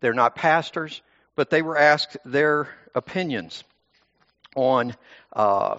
They're 0.00 0.14
not 0.14 0.36
pastors 0.36 1.02
but 1.36 1.50
they 1.50 1.62
were 1.62 1.76
asked 1.76 2.16
their 2.24 2.68
opinions 2.94 3.64
on 4.54 4.94
uh, 5.32 5.78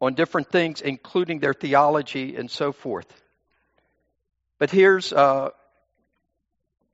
on 0.00 0.14
different 0.14 0.50
things, 0.50 0.80
including 0.80 1.40
their 1.40 1.54
theology 1.54 2.36
and 2.36 2.50
so 2.50 2.72
forth. 2.72 3.12
But 4.58 4.70
here's 4.70 5.12
uh, 5.12 5.50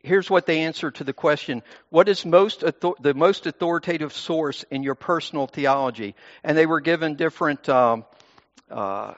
here's 0.00 0.28
what 0.28 0.46
they 0.46 0.60
answer 0.60 0.90
to 0.90 1.04
the 1.04 1.12
question 1.12 1.62
what 1.90 2.08
is 2.08 2.24
most 2.24 2.62
author- 2.62 3.00
the 3.00 3.14
most 3.14 3.46
authoritative 3.46 4.12
source 4.12 4.64
in 4.70 4.82
your 4.82 4.94
personal 4.94 5.46
theology? 5.46 6.14
And 6.42 6.56
they 6.56 6.66
were 6.66 6.80
given 6.80 7.16
different 7.16 7.68
um, 7.68 8.04
uh, 8.70 9.14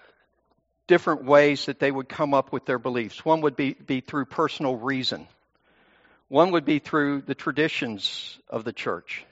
different 0.87 1.25
ways 1.25 1.66
that 1.66 1.80
they 1.80 1.90
would 1.90 2.09
come 2.09 2.35
up 2.35 2.52
with 2.52 2.64
their 2.64 2.78
beliefs. 2.78 3.25
One 3.25 3.40
would 3.40 3.56
be, 3.56 3.75
be 3.75 4.00
through 4.00 4.26
personal 4.26 4.76
reason 4.76 5.26
one 6.28 6.52
would 6.52 6.64
be 6.64 6.78
through 6.78 7.23
the 7.23 7.35
traditions 7.35 8.38
of 8.49 8.64
the 8.64 8.73
church 8.73 9.25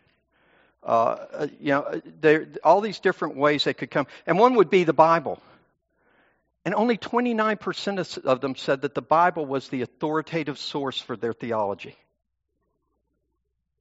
uh, 0.83 1.47
you 1.61 1.69
know 1.69 2.01
all 2.63 2.81
these 2.81 3.01
different 3.01 3.37
ways 3.37 3.65
they 3.65 3.75
could 3.75 3.91
come 3.91 4.07
and 4.27 4.39
one 4.39 4.55
would 4.55 4.71
be 4.71 4.85
the 4.85 4.93
bible 4.93 5.41
and 6.65 6.75
only 6.75 6.97
29% 6.97 8.25
of 8.25 8.41
them 8.41 8.57
said 8.57 8.83
that 8.83 8.95
the 8.95 9.03
Bible 9.03 9.45
was 9.45 9.69
the 9.69 9.83
authoritative 9.83 10.59
source 10.59 10.99
for 10.99 11.17
their 11.17 11.35
theology. 11.35 11.97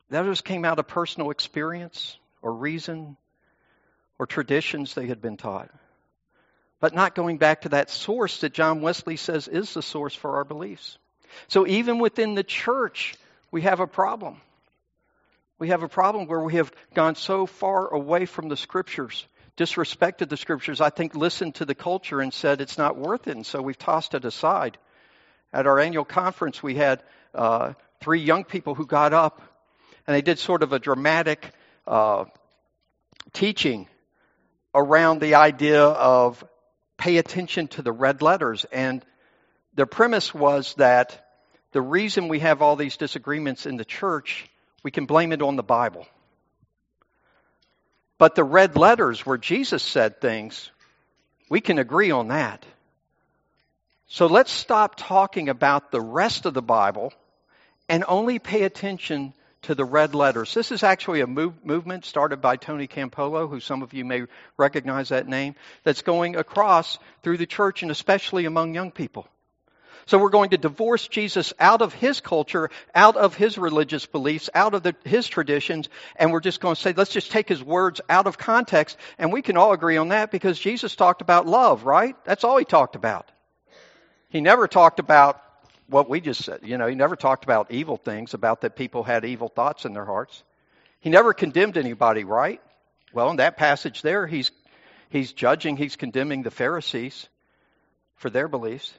The 0.10 0.20
others 0.20 0.41
came 0.41 0.65
out 0.65 0.79
of 0.79 0.88
personal 0.88 1.32
experience 1.32 2.17
or 2.41 2.53
reason 2.53 3.15
or 4.20 4.27
traditions 4.27 4.93
they 4.93 5.08
had 5.08 5.22
been 5.22 5.38
taught. 5.38 5.70
But 6.82 6.93
not 6.93 7.15
going 7.15 7.38
back 7.38 7.62
to 7.62 7.70
that 7.70 7.89
source 7.89 8.41
that 8.41 8.53
John 8.53 8.82
Wesley 8.82 9.15
says 9.15 9.48
is 9.48 9.74
the 9.74 9.82
source 9.82 10.13
for 10.13 10.36
our 10.36 10.43
beliefs. 10.43 10.98
So 11.48 11.68
even 11.68 12.00
within 12.00 12.36
the 12.36 12.44
church, 12.44 13.16
we 13.52 13.62
have 13.62 13.80
a 13.80 13.88
problem. 13.88 14.38
We 15.60 15.70
have 15.70 15.84
a 15.84 15.88
problem 15.88 16.28
where 16.28 16.40
we 16.40 16.56
have 16.56 16.72
gone 16.94 17.16
so 17.16 17.46
far 17.46 17.88
away 17.88 18.25
from 18.25 18.50
the 18.50 18.58
scriptures 18.58 19.25
disrespected 19.56 20.30
the 20.30 20.38
scriptures, 20.38 20.82
I 20.82 20.90
think 20.90 21.16
listened 21.16 21.56
to 21.56 21.66
the 21.66 21.75
culture 21.75 22.22
and 22.22 22.34
said 22.34 22.60
it's 22.60 22.78
not 22.78 22.98
worth 22.98 23.28
it, 23.28 23.36
and 23.36 23.46
so 23.46 23.62
we've 23.62 23.78
tossed 23.78 24.16
it 24.16 24.25
aside. 24.25 24.78
At 25.52 25.68
our 25.68 25.80
annual 25.80 26.06
conference, 26.06 26.63
we 26.63 26.75
had 26.75 27.04
uh, 27.36 27.74
three 28.02 28.22
young 28.22 28.44
people 28.44 28.74
who 28.74 28.88
got 28.88 29.13
up 29.13 29.42
and 30.08 30.16
they 30.16 30.22
did 30.22 30.40
sort 30.40 30.63
of 30.63 30.74
a 30.74 30.80
dramatic 30.80 31.52
uh, 31.88 32.25
teaching 33.32 33.88
around 34.74 35.22
the 35.22 35.36
idea 35.36 35.84
of 35.84 36.44
pay 36.98 37.18
attention 37.18 37.68
to 37.70 37.82
the 37.82 37.92
red 37.92 38.22
letters. 38.22 38.66
And 38.72 39.06
the 39.75 39.86
premise 39.86 40.34
was 40.34 40.74
that 40.75 41.20
the 41.72 41.82
reason 41.82 42.27
we 42.27 42.39
have 42.39 42.62
all 42.62 42.75
these 42.75 42.98
disagreements 42.98 43.65
in 43.65 43.77
the 43.77 43.86
church, 43.86 44.48
we 44.84 44.92
can 44.92 45.06
blame 45.06 45.32
it 45.32 45.42
on 45.42 45.56
the 45.56 45.63
Bible. 45.63 46.08
But 48.18 48.36
the 48.36 48.44
red 48.44 48.77
letters 48.77 49.25
where 49.25 49.38
Jesus 49.38 49.82
said 49.82 50.22
things, 50.22 50.70
we 51.50 51.62
can 51.62 51.80
agree 51.80 52.12
on 52.12 52.27
that. 52.27 52.65
So 54.08 54.27
let's 54.27 54.51
stop 54.51 54.96
talking 54.96 55.50
about 55.50 55.92
the 55.92 56.01
rest 56.01 56.46
of 56.46 56.53
the 56.53 56.62
Bible 56.62 57.12
and 57.89 58.06
only 58.08 58.38
pay 58.38 58.63
attention 58.63 59.34
to 59.63 59.74
the 59.74 59.86
red 59.86 60.13
letters. 60.13 60.53
This 60.53 60.72
is 60.72 60.84
actually 60.84 61.22
a 61.22 61.27
move, 61.27 61.65
movement 61.65 62.06
started 62.06 62.42
by 62.42 62.58
Tony 62.58 62.88
Campolo, 62.88 63.50
who 63.50 63.60
some 63.60 63.82
of 63.82 63.94
you 63.94 64.06
may 64.06 64.24
recognize 64.58 65.10
that 65.10 65.27
name, 65.27 65.56
that's 65.84 66.01
going 66.01 66.36
across 66.36 67.00
through 67.24 67.38
the 67.38 67.46
church 67.48 67.82
and 67.82 67.92
especially 67.92 68.46
among 68.46 68.75
young 68.75 68.92
people. 68.92 69.27
So 70.06 70.18
we're 70.18 70.30
going 70.30 70.50
to 70.50 70.58
divorce 70.58 71.08
Jesus 71.08 71.54
out 71.60 71.82
of 71.82 71.94
his 71.94 72.20
culture, 72.20 72.70
out 72.94 73.16
of 73.16 73.36
his 73.36 73.58
religious 73.58 74.06
beliefs, 74.06 74.50
out 74.54 74.74
of 74.74 74.84
the, 74.84 74.96
his 75.06 75.28
traditions, 75.28 75.90
and 76.16 76.32
we're 76.32 76.42
just 76.42 76.60
going 76.60 76.76
to 76.76 76.82
say, 76.82 76.94
let's 76.96 77.12
just 77.12 77.32
take 77.32 77.48
his 77.48 77.64
words 77.64 78.02
out 78.10 78.28
of 78.28 78.38
context, 78.38 78.98
and 79.18 79.32
we 79.32 79.42
can 79.42 79.58
all 79.58 79.72
agree 79.72 79.98
on 79.98 80.10
that 80.10 80.32
because 80.32 80.60
Jesus 80.60 80.96
talked 80.96 81.22
about 81.22 81.48
love, 81.48 81.86
right? 81.86 82.16
That's 82.26 82.44
all 82.44 82.58
he 82.58 82.66
talked 82.66 82.96
about. 82.96 83.32
He 84.30 84.42
never 84.42 84.68
talked 84.68 85.00
about 85.00 85.42
what 85.88 86.10
we 86.10 86.20
just 86.20 86.44
said. 86.44 86.62
You 86.64 86.78
know, 86.78 86.88
he 86.88 86.96
never 86.96 87.16
talked 87.16 87.44
about 87.44 87.72
evil 87.72 87.98
things, 87.98 88.34
about 88.34 88.62
that 88.62 88.76
people 88.76 89.04
had 89.04 89.26
evil 89.26 89.48
thoughts 89.48 89.86
in 89.86 89.94
their 89.94 90.06
hearts. 90.06 90.44
He 91.00 91.10
never 91.10 91.34
condemned 91.34 91.78
anybody, 91.78 92.24
right? 92.24 92.62
Well, 93.14 93.30
in 93.30 93.38
that 93.38 93.58
passage 93.58 94.02
there, 94.02 94.26
he's, 94.26 94.52
he's 95.10 95.32
judging, 95.34 95.78
he's 95.78 95.96
condemning 95.96 96.44
the 96.44 96.52
Pharisees 96.52 97.28
for 98.16 98.30
their 98.30 98.48
beliefs. 98.48 98.94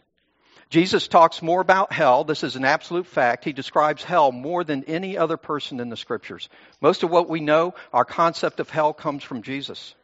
Jesus 0.74 1.06
talks 1.06 1.40
more 1.40 1.60
about 1.60 1.92
hell. 1.92 2.24
This 2.24 2.42
is 2.42 2.56
an 2.56 2.64
absolute 2.64 3.06
fact. 3.06 3.44
He 3.44 3.52
describes 3.52 4.02
hell 4.02 4.32
more 4.32 4.64
than 4.64 4.82
any 4.88 5.16
other 5.16 5.36
person 5.36 5.78
in 5.78 5.88
the 5.88 5.96
scriptures. 5.96 6.48
Most 6.80 7.04
of 7.04 7.10
what 7.10 7.28
we 7.28 7.38
know, 7.38 7.74
our 7.92 8.04
concept 8.04 8.58
of 8.58 8.68
hell 8.70 8.92
comes 8.92 9.22
from 9.22 9.42
Jesus. 9.42 9.94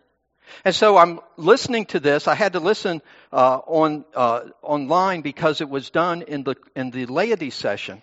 And 0.64 0.72
so 0.72 0.96
I'm 0.96 1.18
listening 1.36 1.86
to 1.86 1.98
this. 1.98 2.28
I 2.28 2.36
had 2.36 2.52
to 2.52 2.60
listen 2.60 3.02
uh, 3.32 3.58
on 3.66 4.04
uh, 4.14 4.42
online 4.62 5.22
because 5.22 5.60
it 5.60 5.68
was 5.68 5.90
done 5.90 6.22
in 6.22 6.44
the 6.44 6.54
in 6.76 6.92
the 6.92 7.06
laity 7.06 7.50
session, 7.50 8.00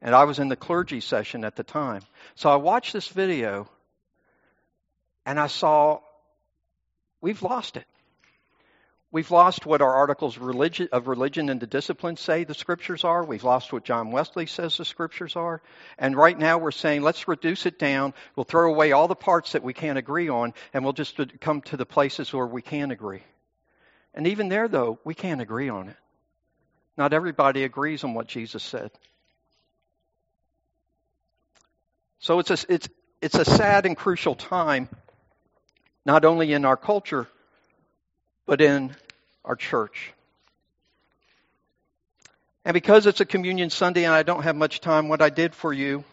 and 0.00 0.12
I 0.12 0.24
was 0.24 0.40
in 0.40 0.48
the 0.48 0.56
clergy 0.56 1.00
session 1.00 1.44
at 1.44 1.54
the 1.54 1.62
time. 1.62 2.02
So 2.34 2.50
I 2.50 2.56
watched 2.56 2.92
this 2.92 3.06
video, 3.06 3.68
and 5.24 5.38
I 5.38 5.46
saw 5.46 6.00
we've 7.20 7.42
lost 7.44 7.76
it. 7.76 7.86
We've 9.12 9.30
lost 9.30 9.66
what 9.66 9.82
our 9.82 9.92
articles 9.92 10.38
of 10.38 10.42
religion, 11.06 11.50
and 11.50 11.60
the 11.60 11.66
discipline 11.66 12.16
say 12.16 12.44
the 12.44 12.54
scriptures 12.54 13.04
are. 13.04 13.22
We've 13.22 13.44
lost 13.44 13.70
what 13.70 13.84
John 13.84 14.10
Wesley 14.10 14.46
says 14.46 14.78
the 14.78 14.86
scriptures 14.86 15.36
are. 15.36 15.60
And 15.98 16.16
right 16.16 16.38
now 16.38 16.56
we're 16.56 16.70
saying, 16.70 17.02
let's 17.02 17.28
reduce 17.28 17.66
it 17.66 17.78
down. 17.78 18.14
We'll 18.36 18.44
throw 18.44 18.72
away 18.72 18.92
all 18.92 19.08
the 19.08 19.14
parts 19.14 19.52
that 19.52 19.62
we 19.62 19.74
can't 19.74 19.98
agree 19.98 20.30
on, 20.30 20.54
and 20.72 20.82
we'll 20.82 20.94
just 20.94 21.20
come 21.40 21.60
to 21.62 21.76
the 21.76 21.84
places 21.84 22.32
where 22.32 22.46
we 22.46 22.62
can 22.62 22.90
agree. 22.90 23.22
And 24.14 24.26
even 24.28 24.48
there, 24.48 24.66
though, 24.66 24.98
we 25.04 25.12
can't 25.12 25.42
agree 25.42 25.68
on 25.68 25.90
it. 25.90 25.96
Not 26.96 27.12
everybody 27.12 27.64
agrees 27.64 28.04
on 28.04 28.14
what 28.14 28.28
Jesus 28.28 28.62
said. 28.62 28.90
So 32.18 32.38
it's 32.38 32.50
a, 32.50 32.58
it's, 32.70 32.88
it's 33.20 33.34
a 33.34 33.44
sad 33.44 33.84
and 33.84 33.94
crucial 33.94 34.34
time, 34.34 34.88
not 36.06 36.24
only 36.24 36.54
in 36.54 36.64
our 36.64 36.78
culture, 36.78 37.28
but 38.46 38.60
in 38.60 38.94
our 39.44 39.56
church. 39.56 40.12
And 42.64 42.74
because 42.74 43.06
it's 43.06 43.20
a 43.20 43.24
communion 43.24 43.70
Sunday 43.70 44.04
and 44.04 44.14
I 44.14 44.22
don't 44.22 44.42
have 44.42 44.56
much 44.56 44.80
time, 44.80 45.08
what 45.08 45.20
I 45.20 45.30
did 45.30 45.54
for 45.54 45.72
you 45.72 46.04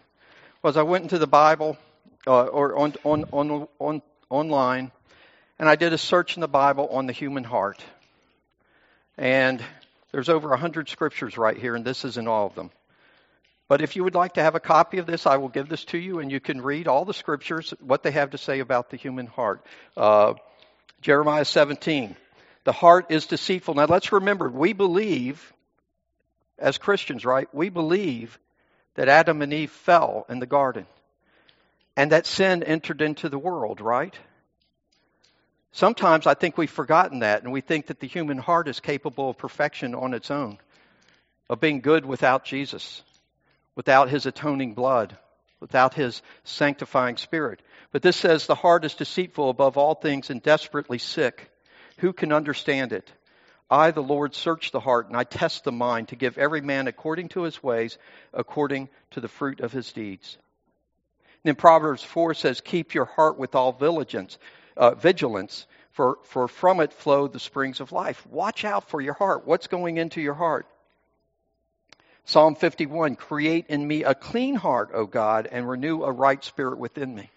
was 0.64 0.78
I 0.78 0.84
went 0.84 1.04
into 1.04 1.20
the 1.20 1.28
Bible 1.28 1.78
uh, 2.26 2.46
or 2.46 2.78
on, 2.78 2.96
on, 3.04 3.26
on, 3.32 3.68
on, 3.80 4.02
online 4.30 4.92
and 5.60 5.68
I 5.68 5.76
did 5.76 5.92
a 5.92 5.98
search 5.98 6.38
in 6.38 6.42
the 6.42 6.48
Bible 6.48 6.88
on 6.88 7.06
the 7.06 7.14
human 7.14 7.44
heart. 7.44 7.84
And 9.18 9.62
there's 10.12 10.30
over 10.30 10.54
a 10.54 10.58
hundred 10.58 10.88
scriptures 10.90 11.38
right 11.38 11.58
here, 11.58 11.76
and 11.76 11.84
this 11.84 12.06
isn't 12.06 12.28
all 12.28 12.48
of 12.48 12.56
them. 12.56 12.72
But 13.68 13.82
if 13.82 13.96
you 13.96 14.04
would 14.06 14.16
like 14.16 14.36
to 14.36 14.42
have 14.42 14.56
a 14.56 14.60
copy 14.60 14.98
of 14.98 15.06
this, 15.06 15.28
I 15.28 15.38
will 15.38 15.50
give 15.50 15.70
this 15.70 15.84
to 15.86 15.98
you, 15.98 16.20
and 16.20 16.32
you 16.32 16.40
can 16.40 16.62
read 16.62 16.88
all 16.88 17.06
the 17.06 17.14
scriptures, 17.14 17.74
what 17.82 18.02
they 18.02 18.12
have 18.12 18.32
to 18.32 18.38
say 18.38 18.60
about 18.60 18.90
the 18.90 18.98
human 18.98 19.28
heart. 19.28 19.64
Uh, 19.96 20.36
Jeremiah 21.02 21.46
17. 21.46 22.16
The 22.66 22.72
heart 22.72 23.08
is 23.10 23.26
deceitful. 23.26 23.76
Now 23.76 23.86
let's 23.86 24.12
remember, 24.12 24.50
we 24.50 24.74
believe, 24.74 25.54
as 26.58 26.78
Christians, 26.78 27.26
right? 27.26 27.48
We 27.54 27.70
believe 27.70 28.38
that 28.96 29.08
Adam 29.08 29.42
and 29.42 29.54
Eve 29.54 29.72
fell 29.72 30.26
in 30.30 30.40
the 30.40 30.46
garden 30.46 30.86
and 31.96 32.12
that 32.12 32.26
sin 32.26 32.64
entered 32.64 33.02
into 33.02 33.30
the 33.30 33.40
world, 33.40 33.82
right? 33.82 34.14
Sometimes 35.72 36.28
I 36.28 36.34
think 36.34 36.58
we've 36.58 36.70
forgotten 36.70 37.20
that 37.20 37.44
and 37.44 37.52
we 37.52 37.62
think 37.62 37.88
that 37.88 38.00
the 38.00 38.08
human 38.08 38.38
heart 38.38 38.68
is 38.68 38.80
capable 38.80 39.30
of 39.30 39.38
perfection 39.38 39.96
on 39.96 40.14
its 40.14 40.32
own, 40.32 40.58
of 41.50 41.60
being 41.60 41.82
good 41.82 42.06
without 42.06 42.44
Jesus, 42.44 43.04
without 43.76 44.10
his 44.10 44.26
atoning 44.26 44.74
blood, 44.74 45.18
without 45.60 45.94
his 45.94 46.22
sanctifying 46.44 47.18
spirit. 47.18 47.62
But 47.92 48.02
this 48.02 48.18
says 48.18 48.46
the 48.46 48.56
heart 48.56 48.86
is 48.86 48.94
deceitful 48.94 49.50
above 49.50 49.78
all 49.78 49.96
things 49.96 50.30
and 50.30 50.42
desperately 50.42 51.00
sick. 51.00 51.50
Who 51.98 52.14
can 52.14 52.32
understand 52.32 52.94
it? 52.94 53.12
I, 53.70 53.92
the 53.92 54.02
Lord, 54.02 54.34
search 54.34 54.72
the 54.72 54.80
heart 54.80 55.08
and 55.08 55.18
I 55.18 55.24
test 55.24 55.64
the 55.64 55.72
mind 55.72 56.10
to 56.10 56.16
give 56.16 56.38
every 56.38 56.62
man 56.62 56.88
according 56.88 57.30
to 57.30 57.44
his 57.44 57.62
ways, 57.62 57.98
according 58.34 58.90
to 59.12 59.22
the 59.22 59.28
fruit 59.28 59.60
of 59.60 59.72
his 59.72 59.92
deeds. 59.92 60.38
And 61.44 61.50
then 61.50 61.56
Proverbs 61.56 62.04
4 62.04 62.34
says, 62.34 62.62
Keep 62.62 62.94
your 62.94 63.06
heart 63.06 63.38
with 63.38 63.56
all 63.56 63.72
vigilance, 63.72 64.38
uh, 64.76 64.96
vigilance 64.96 65.68
for, 65.92 66.18
for 66.24 66.48
from 66.48 66.80
it 66.80 66.94
flow 66.94 67.28
the 67.28 67.40
springs 67.40 67.80
of 67.80 67.92
life. 67.92 68.26
Watch 68.28 68.66
out 68.66 68.90
for 68.90 69.02
your 69.02 69.14
heart. 69.14 69.46
What's 69.46 69.68
going 69.68 69.98
into 69.98 70.22
your 70.22 70.34
heart? 70.34 70.66
Psalm 72.26 72.56
51 72.56 73.16
Create 73.16 73.68
in 73.70 73.88
me 73.88 74.04
a 74.04 74.16
clean 74.16 74.56
heart, 74.56 74.92
O 74.94 75.06
God, 75.06 75.48
and 75.52 75.68
renew 75.68 76.04
a 76.04 76.12
right 76.12 76.44
spirit 76.44 76.78
within 76.78 77.14
me. 77.14 77.30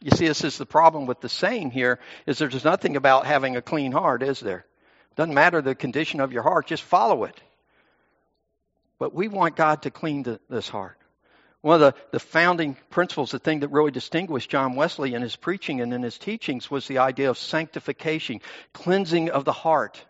You 0.00 0.10
see, 0.10 0.26
this 0.26 0.44
is 0.44 0.58
the 0.58 0.66
problem 0.66 1.06
with 1.06 1.20
the 1.20 1.28
saying 1.28 1.70
here, 1.70 1.98
is 2.26 2.38
there's 2.38 2.64
nothing 2.64 2.96
about 2.96 3.26
having 3.26 3.56
a 3.56 3.62
clean 3.62 3.92
heart, 3.92 4.22
is 4.22 4.40
there? 4.40 4.66
Doesn't 5.16 5.34
matter 5.34 5.62
the 5.62 5.74
condition 5.74 6.20
of 6.20 6.32
your 6.32 6.42
heart, 6.42 6.66
just 6.66 6.82
follow 6.82 7.24
it. 7.24 7.40
But 8.98 9.14
we 9.14 9.28
want 9.28 9.56
God 9.56 9.82
to 9.82 9.90
clean 9.90 10.22
the, 10.22 10.40
this 10.48 10.68
heart. 10.68 10.98
One 11.62 11.82
of 11.82 11.94
the, 11.94 12.00
the 12.12 12.20
founding 12.20 12.76
principles, 12.90 13.30
the 13.30 13.38
thing 13.38 13.60
that 13.60 13.68
really 13.68 13.90
distinguished 13.90 14.50
John 14.50 14.76
Wesley 14.76 15.14
in 15.14 15.22
his 15.22 15.34
preaching 15.34 15.80
and 15.80 15.92
in 15.92 16.02
his 16.02 16.18
teachings 16.18 16.70
was 16.70 16.86
the 16.86 16.98
idea 16.98 17.30
of 17.30 17.38
sanctification, 17.38 18.40
cleansing 18.72 19.30
of 19.30 19.44
the 19.44 19.52
heart, 19.52 20.04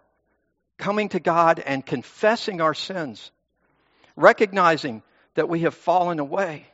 coming 0.77 1.09
to 1.11 1.21
God 1.21 1.61
and 1.61 1.87
confessing 1.87 2.61
our 2.61 2.75
sins, 2.75 3.31
recognizing 4.17 5.03
that 5.35 5.49
we 5.49 5.61
have 5.61 5.75
fallen 5.75 6.19
away, 6.19 6.67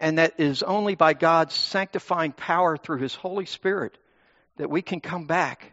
and 0.00 0.18
that 0.18 0.38
is 0.38 0.62
only 0.62 0.94
by 0.94 1.14
God's 1.14 1.54
sanctifying 1.54 2.32
power 2.32 2.76
through 2.76 2.98
His 2.98 3.14
Holy 3.14 3.46
Spirit 3.46 3.96
that 4.56 4.70
we 4.70 4.82
can 4.82 5.00
come 5.00 5.26
back 5.26 5.72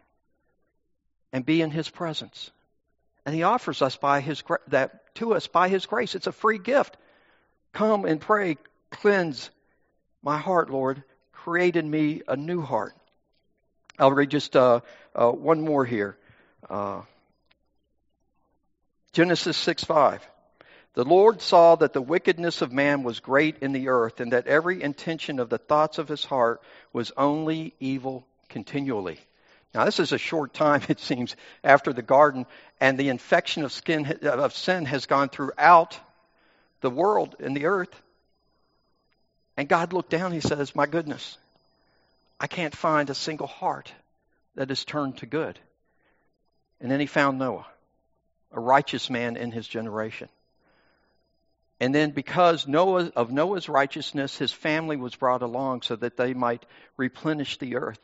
and 1.32 1.44
be 1.44 1.60
in 1.62 1.70
His 1.70 1.88
presence. 1.88 2.50
And 3.24 3.34
He 3.34 3.42
offers 3.42 3.82
us 3.82 3.96
by 3.96 4.20
His 4.20 4.42
that 4.68 5.14
to 5.16 5.34
us 5.34 5.46
by 5.46 5.68
His 5.68 5.86
grace. 5.86 6.14
It's 6.14 6.26
a 6.26 6.32
free 6.32 6.58
gift. 6.58 6.96
Come 7.72 8.04
and 8.04 8.20
pray, 8.20 8.56
cleanse 8.90 9.50
my 10.22 10.38
heart, 10.38 10.70
Lord. 10.70 11.02
Create 11.32 11.76
in 11.76 11.88
me 11.88 12.22
a 12.26 12.36
new 12.36 12.62
heart. 12.62 12.94
I'll 13.98 14.12
read 14.12 14.30
just 14.30 14.56
uh, 14.56 14.80
uh, 15.14 15.30
one 15.30 15.60
more 15.60 15.84
here. 15.84 16.16
Uh, 16.68 17.02
Genesis 19.12 19.56
6 19.56 19.84
5. 19.84 20.26
The 20.96 21.04
Lord 21.04 21.42
saw 21.42 21.76
that 21.76 21.92
the 21.92 22.00
wickedness 22.00 22.62
of 22.62 22.72
man 22.72 23.02
was 23.02 23.20
great 23.20 23.58
in 23.58 23.72
the 23.72 23.88
earth, 23.88 24.18
and 24.20 24.32
that 24.32 24.46
every 24.46 24.82
intention 24.82 25.40
of 25.40 25.50
the 25.50 25.58
thoughts 25.58 25.98
of 25.98 26.08
his 26.08 26.24
heart 26.24 26.62
was 26.90 27.12
only 27.18 27.74
evil 27.78 28.26
continually. 28.48 29.20
Now, 29.74 29.84
this 29.84 30.00
is 30.00 30.12
a 30.12 30.18
short 30.18 30.54
time, 30.54 30.80
it 30.88 30.98
seems, 30.98 31.36
after 31.62 31.92
the 31.92 32.00
garden, 32.00 32.46
and 32.80 32.96
the 32.96 33.10
infection 33.10 33.62
of, 33.62 33.72
skin, 33.72 34.06
of 34.22 34.54
sin 34.54 34.86
has 34.86 35.04
gone 35.04 35.28
throughout 35.28 36.00
the 36.80 36.88
world 36.88 37.36
and 37.40 37.54
the 37.54 37.66
earth. 37.66 37.94
And 39.58 39.68
God 39.68 39.92
looked 39.92 40.10
down, 40.10 40.32
he 40.32 40.40
says, 40.40 40.74
My 40.74 40.86
goodness, 40.86 41.36
I 42.40 42.46
can't 42.46 42.74
find 42.74 43.10
a 43.10 43.14
single 43.14 43.48
heart 43.48 43.92
that 44.54 44.70
is 44.70 44.82
turned 44.86 45.18
to 45.18 45.26
good. 45.26 45.58
And 46.80 46.90
then 46.90 47.00
he 47.00 47.06
found 47.06 47.38
Noah, 47.38 47.66
a 48.50 48.60
righteous 48.60 49.10
man 49.10 49.36
in 49.36 49.52
his 49.52 49.68
generation. 49.68 50.30
And 51.78 51.94
then, 51.94 52.10
because 52.10 52.66
Noah, 52.66 53.12
of 53.16 53.30
Noah's 53.30 53.68
righteousness, 53.68 54.38
his 54.38 54.50
family 54.50 54.96
was 54.96 55.14
brought 55.14 55.42
along 55.42 55.82
so 55.82 55.96
that 55.96 56.16
they 56.16 56.32
might 56.32 56.64
replenish 56.96 57.58
the 57.58 57.76
earth. 57.76 58.00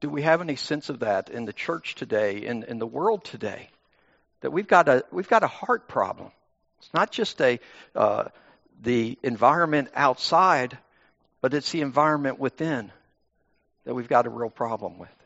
Do 0.00 0.10
we 0.10 0.22
have 0.22 0.42
any 0.42 0.56
sense 0.56 0.90
of 0.90 1.00
that 1.00 1.30
in 1.30 1.46
the 1.46 1.54
church 1.54 1.94
today, 1.94 2.44
in, 2.44 2.64
in 2.64 2.78
the 2.78 2.86
world 2.86 3.24
today? 3.24 3.70
That 4.42 4.50
we've 4.50 4.68
got 4.68 4.88
a 4.90 5.04
we've 5.10 5.28
got 5.28 5.42
a 5.42 5.46
heart 5.46 5.88
problem. 5.88 6.30
It's 6.78 6.92
not 6.92 7.10
just 7.10 7.40
a 7.40 7.58
uh, 7.94 8.24
the 8.82 9.18
environment 9.22 9.88
outside, 9.94 10.76
but 11.40 11.54
it's 11.54 11.72
the 11.72 11.80
environment 11.80 12.38
within 12.38 12.92
that 13.84 13.94
we've 13.94 14.08
got 14.08 14.26
a 14.26 14.30
real 14.30 14.50
problem 14.50 14.98
with. 14.98 15.23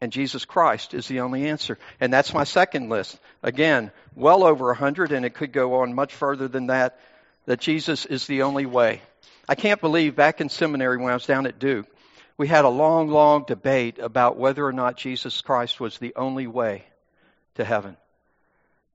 And 0.00 0.12
Jesus 0.12 0.44
Christ 0.44 0.94
is 0.94 1.06
the 1.08 1.20
only 1.20 1.48
answer. 1.48 1.78
And 2.00 2.12
that's 2.12 2.32
my 2.32 2.44
second 2.44 2.88
list. 2.88 3.18
Again, 3.42 3.90
well 4.14 4.44
over 4.44 4.70
a 4.70 4.76
hundred, 4.76 5.12
and 5.12 5.26
it 5.26 5.34
could 5.34 5.52
go 5.52 5.76
on 5.76 5.94
much 5.94 6.14
further 6.14 6.48
than 6.48 6.68
that, 6.68 6.98
that 7.46 7.60
Jesus 7.60 8.06
is 8.06 8.26
the 8.26 8.42
only 8.42 8.66
way. 8.66 9.02
I 9.48 9.54
can't 9.54 9.80
believe 9.80 10.16
back 10.16 10.40
in 10.40 10.48
seminary 10.48 10.96
when 10.96 11.10
I 11.10 11.14
was 11.14 11.26
down 11.26 11.46
at 11.46 11.58
Duke, 11.58 11.86
we 12.38 12.48
had 12.48 12.64
a 12.64 12.70
long, 12.70 13.08
long 13.08 13.44
debate 13.46 13.98
about 13.98 14.38
whether 14.38 14.64
or 14.64 14.72
not 14.72 14.96
Jesus 14.96 15.42
Christ 15.42 15.78
was 15.80 15.98
the 15.98 16.14
only 16.16 16.46
way 16.46 16.84
to 17.56 17.64
heaven. 17.64 17.96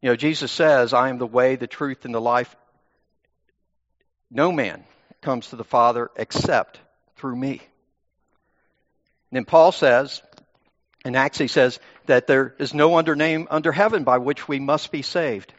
You 0.01 0.09
know, 0.09 0.15
Jesus 0.15 0.51
says, 0.51 0.93
I 0.93 1.09
am 1.09 1.19
the 1.19 1.27
way, 1.27 1.55
the 1.55 1.67
truth, 1.67 2.05
and 2.05 2.13
the 2.13 2.21
life. 2.21 2.55
No 4.31 4.51
man 4.51 4.83
comes 5.21 5.49
to 5.49 5.55
the 5.55 5.63
Father 5.63 6.09
except 6.15 6.79
through 7.17 7.35
me. 7.35 7.61
And 9.29 9.37
then 9.37 9.45
Paul 9.45 9.71
says, 9.71 10.21
in 11.05 11.15
Acts, 11.15 11.37
he 11.37 11.47
says 11.47 11.79
that 12.07 12.25
there 12.25 12.55
is 12.57 12.73
no 12.73 12.97
other 12.97 13.15
name 13.15 13.47
under 13.51 13.71
heaven 13.71 14.03
by 14.03 14.17
which 14.17 14.47
we 14.47 14.59
must 14.59 14.91
be 14.91 15.03
saved. 15.03 15.53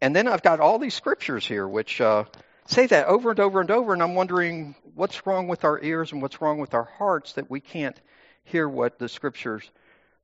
And 0.00 0.14
then 0.14 0.28
I've 0.28 0.42
got 0.42 0.60
all 0.60 0.78
these 0.78 0.94
scriptures 0.94 1.44
here 1.44 1.66
which 1.66 2.00
uh, 2.00 2.24
say 2.66 2.86
that 2.86 3.08
over 3.08 3.30
and 3.30 3.40
over 3.40 3.60
and 3.60 3.70
over, 3.72 3.92
and 3.92 4.02
I'm 4.02 4.14
wondering 4.14 4.76
what's 4.94 5.26
wrong 5.26 5.48
with 5.48 5.64
our 5.64 5.82
ears 5.82 6.12
and 6.12 6.22
what's 6.22 6.40
wrong 6.40 6.58
with 6.58 6.74
our 6.74 6.84
hearts 6.84 7.32
that 7.32 7.50
we 7.50 7.60
can't 7.60 8.00
hear 8.44 8.68
what 8.68 9.00
the 9.00 9.08
scriptures 9.08 9.68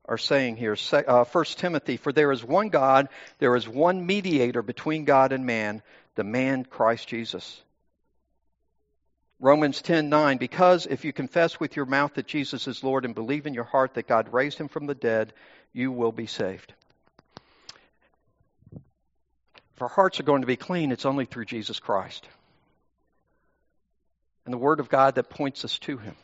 are 0.04 0.18
saying 0.18 0.56
here. 0.56 0.76
Uh, 0.92 1.24
First 1.24 1.58
Timothy, 1.58 1.96
for 1.96 2.12
there 2.12 2.30
is 2.30 2.44
one 2.44 2.68
God, 2.68 3.08
there 3.40 3.56
is 3.56 3.68
one 3.68 4.06
mediator 4.06 4.62
between 4.62 5.04
God 5.04 5.32
and 5.32 5.44
man, 5.44 5.82
the 6.14 6.24
man 6.24 6.64
Christ 6.64 7.08
Jesus 7.08 7.60
Romans 9.40 9.82
10:9 9.82 10.38
because 10.38 10.86
if 10.86 11.04
you 11.04 11.12
confess 11.12 11.58
with 11.58 11.76
your 11.76 11.86
mouth 11.86 12.14
that 12.14 12.26
Jesus 12.26 12.68
is 12.68 12.84
Lord 12.84 13.04
and 13.04 13.14
believe 13.14 13.46
in 13.46 13.54
your 13.54 13.64
heart 13.64 13.94
that 13.94 14.06
God 14.06 14.32
raised 14.32 14.58
him 14.58 14.68
from 14.68 14.86
the 14.86 14.94
dead, 14.94 15.32
you 15.72 15.90
will 15.90 16.12
be 16.12 16.26
saved. 16.26 16.72
If 18.72 19.82
our 19.82 19.88
hearts 19.88 20.20
are 20.20 20.24
going 20.24 20.42
to 20.42 20.46
be 20.46 20.56
clean, 20.56 20.92
it's 20.92 21.04
only 21.04 21.24
through 21.24 21.46
Jesus 21.46 21.80
Christ. 21.80 22.28
And 24.44 24.54
the 24.54 24.58
Word 24.58 24.78
of 24.78 24.88
God 24.88 25.16
that 25.16 25.30
points 25.30 25.64
us 25.64 25.78
to 25.80 25.96
Him. 25.96 26.14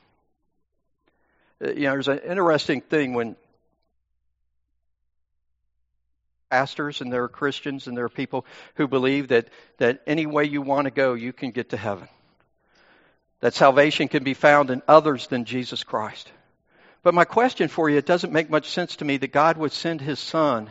Uh, 1.65 1.71
you 1.71 1.83
know, 1.83 1.93
there's 1.93 2.07
an 2.07 2.21
interesting 2.21 2.81
thing 2.81 3.15
when 3.15 3.35
pastors 6.49 7.01
and 7.01 7.13
there 7.13 7.25
are 7.25 7.29
Christians 7.29 7.89
and 7.89 7.97
there 7.97 8.05
are 8.05 8.11
people 8.11 8.47
who 8.77 8.87
believe 8.87 9.29
that, 9.29 9.49
that 9.79 10.03
any 10.07 10.27
way 10.27 10.45
you 10.45 10.63
want 10.63 10.85
to 10.85 10.91
go, 10.93 11.15
you 11.15 11.33
can 11.33 11.51
get 11.51 11.71
to 11.71 11.77
heaven 11.77 12.09
that 13.41 13.55
salvation 13.55 14.09
can 14.09 14.23
be 14.23 14.35
found 14.35 14.71
in 14.71 14.83
others 14.87 15.27
than 15.27 15.45
Jesus 15.45 15.83
Christ. 15.85 16.31
But 17.03 17.15
my 17.15 17.25
question 17.25 17.69
for 17.69 17.89
you, 17.89 17.97
it 17.97 18.07
doesn't 18.07 18.33
make 18.33 18.51
much 18.51 18.71
sense 18.71 18.97
to 18.97 19.05
me 19.05 19.17
that 19.17 19.33
God 19.33 19.57
would 19.57 19.73
send 19.73 20.01
his 20.01 20.19
son 20.19 20.71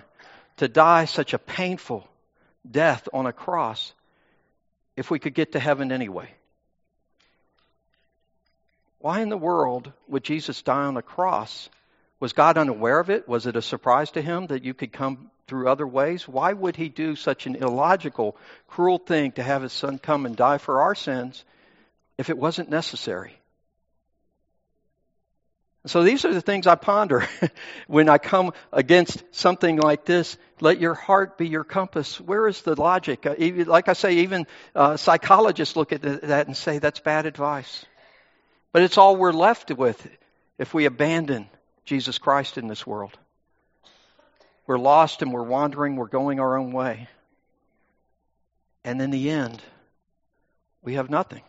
to 0.58 0.68
die 0.68 1.06
such 1.06 1.34
a 1.34 1.40
painful 1.40 2.08
death 2.70 3.08
on 3.14 3.26
a 3.26 3.34
cross 3.34 3.94
if 4.96 5.10
we 5.10 5.18
could 5.18 5.34
get 5.34 5.54
to 5.54 5.60
heaven 5.60 5.92
anyway. 5.92 6.30
Why 9.00 9.22
in 9.22 9.30
the 9.30 9.38
world 9.38 9.92
would 10.08 10.24
Jesus 10.24 10.62
die 10.62 10.84
on 10.84 10.98
a 10.98 11.02
cross? 11.02 11.70
Was 12.20 12.34
God 12.34 12.58
unaware 12.58 13.00
of 13.00 13.10
it? 13.10 13.28
Was 13.28 13.48
it 13.48 13.56
a 13.56 13.62
surprise 13.62 14.12
to 14.12 14.22
him 14.22 14.48
that 14.48 14.66
you 14.66 14.74
could 14.74 14.92
come 14.92 15.32
through 15.48 15.70
other 15.70 15.88
ways? 15.88 16.28
Why 16.28 16.52
would 16.52 16.76
he 16.76 16.90
do 16.90 17.16
such 17.16 17.48
an 17.48 17.56
illogical, 17.56 18.36
cruel 18.68 19.00
thing 19.00 19.32
to 19.32 19.44
have 19.44 19.64
his 19.64 19.74
son 19.74 19.98
come 19.98 20.26
and 20.26 20.36
die 20.36 20.58
for 20.58 20.82
our 20.82 20.96
sins 20.96 21.44
if 22.20 22.30
it 22.30 22.38
wasn't 22.38 22.70
necessary. 22.70 23.32
So 25.86 26.04
these 26.04 26.26
are 26.26 26.34
the 26.34 26.42
things 26.42 26.68
I 26.68 26.76
ponder 26.76 27.26
when 27.88 28.10
I 28.10 28.18
come 28.18 28.52
against 28.74 29.24
something 29.32 29.78
like 29.78 30.04
this. 30.04 30.36
Let 30.60 30.82
your 30.82 30.96
heart 30.96 31.38
be 31.38 31.48
your 31.48 31.64
compass. 31.64 32.20
Where 32.20 32.46
is 32.50 32.62
the 32.62 32.76
logic? 32.76 33.26
Uh, 33.26 33.36
like 33.66 33.88
I 33.88 33.94
say, 33.94 34.18
even 34.18 34.48
uh, 34.76 34.98
psychologists 34.98 35.78
look 35.78 35.94
at 35.94 36.02
that 36.02 36.48
and 36.48 36.58
say 36.58 36.80
that's 36.80 37.00
bad 37.00 37.26
advice. 37.26 37.86
But 38.74 38.82
it's 38.82 38.98
all 38.98 39.16
we're 39.16 39.32
left 39.32 39.72
with 39.72 40.06
if 40.58 40.74
we 40.74 40.84
abandon 40.84 41.48
Jesus 41.86 42.18
Christ 42.18 42.58
in 42.58 42.68
this 42.68 42.86
world. 42.86 43.18
We're 44.68 44.78
lost 44.78 45.22
and 45.22 45.32
we're 45.32 45.44
wandering, 45.44 45.96
we're 45.96 46.08
going 46.08 46.42
our 46.42 46.58
own 46.58 46.74
way. 46.74 47.08
And 48.84 49.02
in 49.02 49.10
the 49.10 49.30
end, 49.30 49.62
we 50.84 50.96
have 50.96 51.10
nothing. 51.10 51.44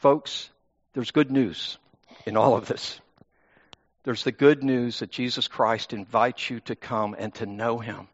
Folks, 0.00 0.48
there's 0.94 1.10
good 1.10 1.30
news 1.30 1.76
in 2.24 2.38
all 2.38 2.56
of 2.56 2.66
this. 2.66 2.98
There's 4.04 4.24
the 4.24 4.32
good 4.32 4.64
news 4.64 5.00
that 5.00 5.10
Jesus 5.10 5.46
Christ 5.46 5.92
invites 5.92 6.48
you 6.48 6.60
to 6.60 6.74
come 6.74 7.14
and 7.18 7.34
to 7.34 7.44
know 7.44 7.78
Him. 7.78 8.08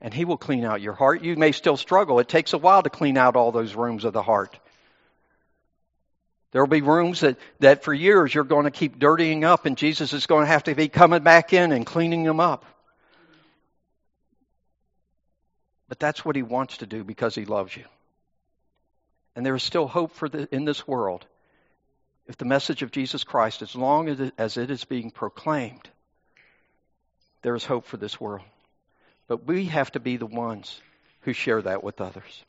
And 0.00 0.14
He 0.14 0.24
will 0.24 0.36
clean 0.36 0.64
out 0.64 0.80
your 0.80 0.92
heart. 0.92 1.24
You 1.24 1.34
may 1.34 1.50
still 1.50 1.76
struggle. 1.76 2.20
It 2.20 2.28
takes 2.28 2.52
a 2.52 2.58
while 2.58 2.84
to 2.84 2.90
clean 2.90 3.16
out 3.16 3.34
all 3.34 3.50
those 3.50 3.74
rooms 3.74 4.04
of 4.04 4.12
the 4.12 4.22
heart. 4.22 4.56
There 6.52 6.62
will 6.62 6.68
be 6.68 6.80
rooms 6.80 7.20
that, 7.20 7.38
that 7.58 7.82
for 7.82 7.92
years 7.92 8.32
you're 8.32 8.44
going 8.44 8.66
to 8.66 8.70
keep 8.70 9.00
dirtying 9.00 9.42
up, 9.42 9.66
and 9.66 9.76
Jesus 9.76 10.12
is 10.12 10.26
going 10.26 10.44
to 10.44 10.50
have 10.52 10.64
to 10.64 10.76
be 10.76 10.88
coming 10.88 11.24
back 11.24 11.52
in 11.52 11.72
and 11.72 11.84
cleaning 11.84 12.22
them 12.22 12.38
up. 12.38 12.64
But 15.88 15.98
that's 15.98 16.24
what 16.24 16.36
He 16.36 16.42
wants 16.42 16.78
to 16.78 16.86
do 16.86 17.02
because 17.02 17.34
He 17.34 17.46
loves 17.46 17.76
you. 17.76 17.84
And 19.36 19.46
there 19.46 19.54
is 19.54 19.62
still 19.62 19.86
hope 19.86 20.12
for 20.12 20.28
the, 20.28 20.48
in 20.54 20.64
this 20.64 20.86
world 20.86 21.26
if 22.30 22.36
the 22.36 22.44
message 22.44 22.82
of 22.82 22.92
Jesus 22.92 23.24
Christ, 23.24 23.60
as 23.60 23.74
long 23.74 24.08
as 24.08 24.20
it, 24.20 24.34
as 24.38 24.56
it 24.56 24.70
is 24.70 24.84
being 24.84 25.10
proclaimed, 25.10 25.90
there 27.42 27.56
is 27.56 27.64
hope 27.64 27.86
for 27.86 27.96
this 27.96 28.20
world. 28.20 28.46
But 29.26 29.48
we 29.48 29.64
have 29.64 29.90
to 29.92 30.00
be 30.00 30.16
the 30.16 30.26
ones 30.26 30.80
who 31.22 31.32
share 31.32 31.60
that 31.60 31.82
with 31.82 32.00
others. 32.00 32.44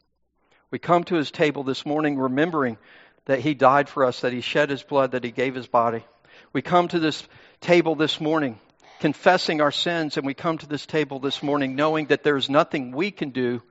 We 0.70 0.78
come 0.78 1.04
to 1.06 1.16
his 1.16 1.32
table 1.32 1.64
this 1.64 1.84
morning 1.84 2.20
remembering 2.20 2.78
that 3.26 3.40
he 3.40 3.56
died 3.56 3.90
for 3.90 4.06
us, 4.06 4.22
that 4.22 4.34
he 4.34 4.42
shed 4.42 4.70
his 4.70 4.84
blood, 4.84 5.14
that 5.14 5.24
he 5.24 5.32
gave 5.32 5.56
his 5.56 5.68
body. 5.68 6.06
We 6.54 6.62
come 6.62 6.88
to 6.90 7.00
this 7.00 7.28
table 7.60 7.96
this 7.96 8.22
morning 8.22 8.60
confessing 9.00 9.62
our 9.62 9.72
sins, 9.72 10.18
and 10.18 10.28
we 10.28 10.36
come 10.36 10.60
to 10.60 10.68
this 10.68 10.86
table 10.86 11.18
this 11.18 11.42
morning 11.42 11.76
knowing 11.76 12.06
that 12.08 12.22
there 12.22 12.38
is 12.38 12.52
nothing 12.52 12.92
we 12.92 13.10
can 13.10 13.32
do 13.32 13.64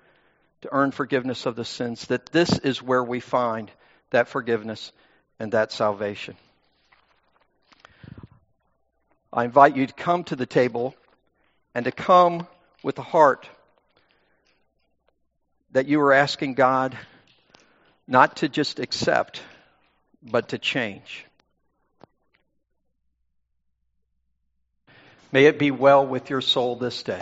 to 0.62 0.68
earn 0.72 0.90
forgiveness 0.90 1.46
of 1.46 1.56
the 1.56 1.64
sins, 1.64 2.06
that 2.06 2.26
this 2.26 2.58
is 2.58 2.82
where 2.82 3.02
we 3.02 3.20
find 3.20 3.70
that 4.10 4.28
forgiveness 4.28 4.92
and 5.38 5.52
that 5.52 5.72
salvation. 5.72 6.36
I 9.32 9.44
invite 9.44 9.76
you 9.76 9.86
to 9.86 9.92
come 9.92 10.24
to 10.24 10.36
the 10.36 10.46
table 10.46 10.94
and 11.74 11.84
to 11.84 11.92
come 11.92 12.46
with 12.82 12.98
a 12.98 13.02
heart 13.02 13.48
that 15.72 15.86
you 15.86 16.00
are 16.00 16.12
asking 16.12 16.54
God 16.54 16.96
not 18.08 18.38
to 18.38 18.48
just 18.48 18.80
accept, 18.80 19.40
but 20.20 20.48
to 20.48 20.58
change. 20.58 21.24
May 25.30 25.46
it 25.46 25.60
be 25.60 25.70
well 25.70 26.04
with 26.04 26.28
your 26.28 26.40
soul 26.40 26.74
this 26.74 27.04
day. 27.04 27.20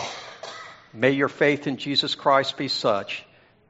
May 0.94 1.10
your 1.10 1.28
faith 1.28 1.66
in 1.66 1.76
Jesus 1.76 2.14
Christ 2.14 2.56
be 2.56 2.68
such 2.68 3.22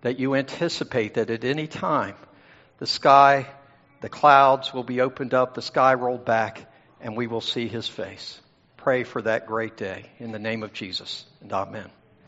that 0.02 0.18
you 0.18 0.34
anticipate 0.34 1.14
that 1.14 1.30
at 1.30 1.44
any 1.44 1.66
time 1.66 2.14
the 2.78 2.86
sky, 2.86 3.46
the 4.00 4.08
clouds 4.08 4.72
will 4.72 4.84
be 4.84 5.00
opened 5.00 5.34
up, 5.34 5.54
the 5.54 5.62
sky 5.62 5.94
rolled 5.94 6.24
back, 6.24 6.70
and 7.00 7.16
we 7.16 7.26
will 7.26 7.40
see 7.40 7.68
his 7.68 7.88
face. 7.88 8.40
Pray 8.76 9.04
for 9.04 9.22
that 9.22 9.46
great 9.46 9.76
day 9.76 10.06
in 10.18 10.30
the 10.30 10.38
name 10.38 10.62
of 10.62 10.72
Jesus, 10.72 11.24
and 11.40 11.52
amen. 11.52 11.90